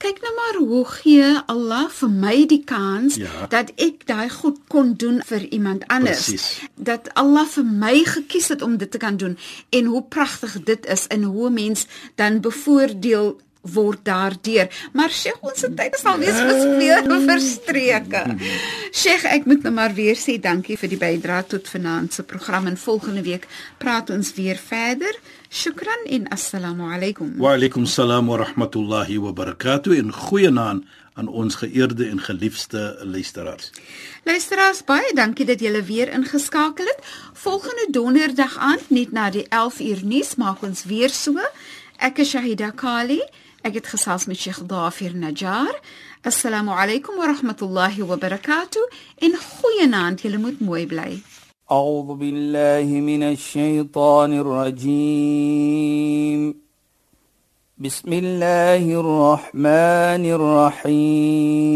kyk 0.01 0.23
nou 0.23 0.31
maar 0.37 0.59
hoe 0.63 0.85
gee 0.93 1.33
Allah 1.51 1.89
vir 1.97 2.13
my 2.23 2.37
die 2.47 2.63
kans 2.65 3.19
ja. 3.19 3.49
dat 3.51 3.75
ek 3.83 4.07
daai 4.07 4.31
goed 4.31 4.63
kon 4.71 4.95
doen 4.95 5.19
vir 5.27 5.49
iemand 5.51 5.83
anders. 5.91 6.23
Precies. 6.31 6.47
Dat 6.79 7.11
Allah 7.19 7.51
vir 7.51 7.67
my 7.67 7.97
gekies 8.15 8.49
het 8.55 8.63
om 8.63 8.79
dit 8.79 8.91
te 8.91 9.03
kan 9.03 9.19
doen 9.19 9.35
en 9.75 9.91
hoe 9.91 10.07
pragtig 10.07 10.55
dit 10.71 10.87
is 10.87 11.09
en 11.11 11.27
hoe 11.27 11.51
mens 11.51 11.87
dan 12.15 12.39
bevoordeel 12.41 13.41
word 13.61 14.05
daardeur. 14.05 14.71
Maar 14.93 15.11
Sheikh, 15.11 15.41
ons 15.45 15.67
tyd 15.77 15.97
is 15.97 16.05
al 16.05 16.19
weer 16.19 16.37
verspreek 16.41 17.29
verstreke. 17.31 18.23
Sheikh, 18.93 19.27
ek 19.29 19.45
moet 19.49 19.67
nou 19.67 19.73
maar 19.75 19.95
weer 19.95 20.17
sê 20.19 20.39
dankie 20.41 20.79
vir 20.81 20.93
die 20.93 21.01
bydrae 21.01 21.45
tot 21.51 21.69
vanaand 21.69 22.15
se 22.15 22.25
program 22.25 22.71
en 22.71 22.79
volgende 22.81 23.23
week 23.27 23.47
praat 23.79 24.11
ons 24.11 24.33
weer 24.39 24.57
verder. 24.57 25.17
Shukran 25.51 26.07
en 26.07 26.29
assalamu 26.31 26.89
alaykum. 26.95 27.35
Wa 27.39 27.57
alaykum 27.59 27.87
salaam 27.87 28.31
wa 28.31 28.41
rahmatullahi 28.45 29.19
wa 29.19 29.33
barakatuh 29.33 29.99
en 29.99 30.13
goeienaand 30.13 30.85
aan 31.19 31.29
ons 31.29 31.55
geëerde 31.61 32.07
en 32.09 32.21
geliefde 32.23 32.97
luisteraars. 33.03 33.73
Luisteraars, 34.25 34.85
baie 34.87 35.11
dankie 35.15 35.45
dat 35.45 35.61
julle 35.61 35.83
weer 35.83 36.13
ingeskakel 36.15 36.87
het. 36.87 37.03
Volgende 37.43 37.89
donderdag 37.91 38.57
aand 38.59 38.91
net 38.95 39.13
na 39.13 39.29
die 39.31 39.45
11 39.49 39.81
uur 39.81 40.05
nuus 40.05 40.35
maak 40.41 40.63
ons 40.63 40.85
weer 40.89 41.11
so. 41.11 41.37
Ek 41.99 42.23
is 42.23 42.31
Shahida 42.33 42.71
Kali. 42.71 43.21
Ek 43.62 43.74
het 43.74 43.88
gesels 43.88 44.26
met 44.26 44.38
Sheikh 44.38 44.62
Dafir 44.70 45.16
Najjar. 45.16 45.80
Assalamu 46.22 46.72
alaykum 46.72 47.18
wa 47.18 47.26
rahmatullahi 47.34 48.02
wa 48.06 48.16
barakatuh. 48.18 48.86
In 49.26 49.34
goeienaand, 49.38 50.22
julle 50.22 50.38
moet 50.38 50.60
mooi 50.60 50.86
bly. 50.86 51.22
أعوذ 51.72 52.16
بالله 52.16 52.86
من 53.02 53.24
الشيطان 53.24 54.34
الرجيم 54.40 55.86
بسم 57.78 58.14
الله 58.14 59.00
الرحمن 59.00 60.26
الرحيم 60.86 61.76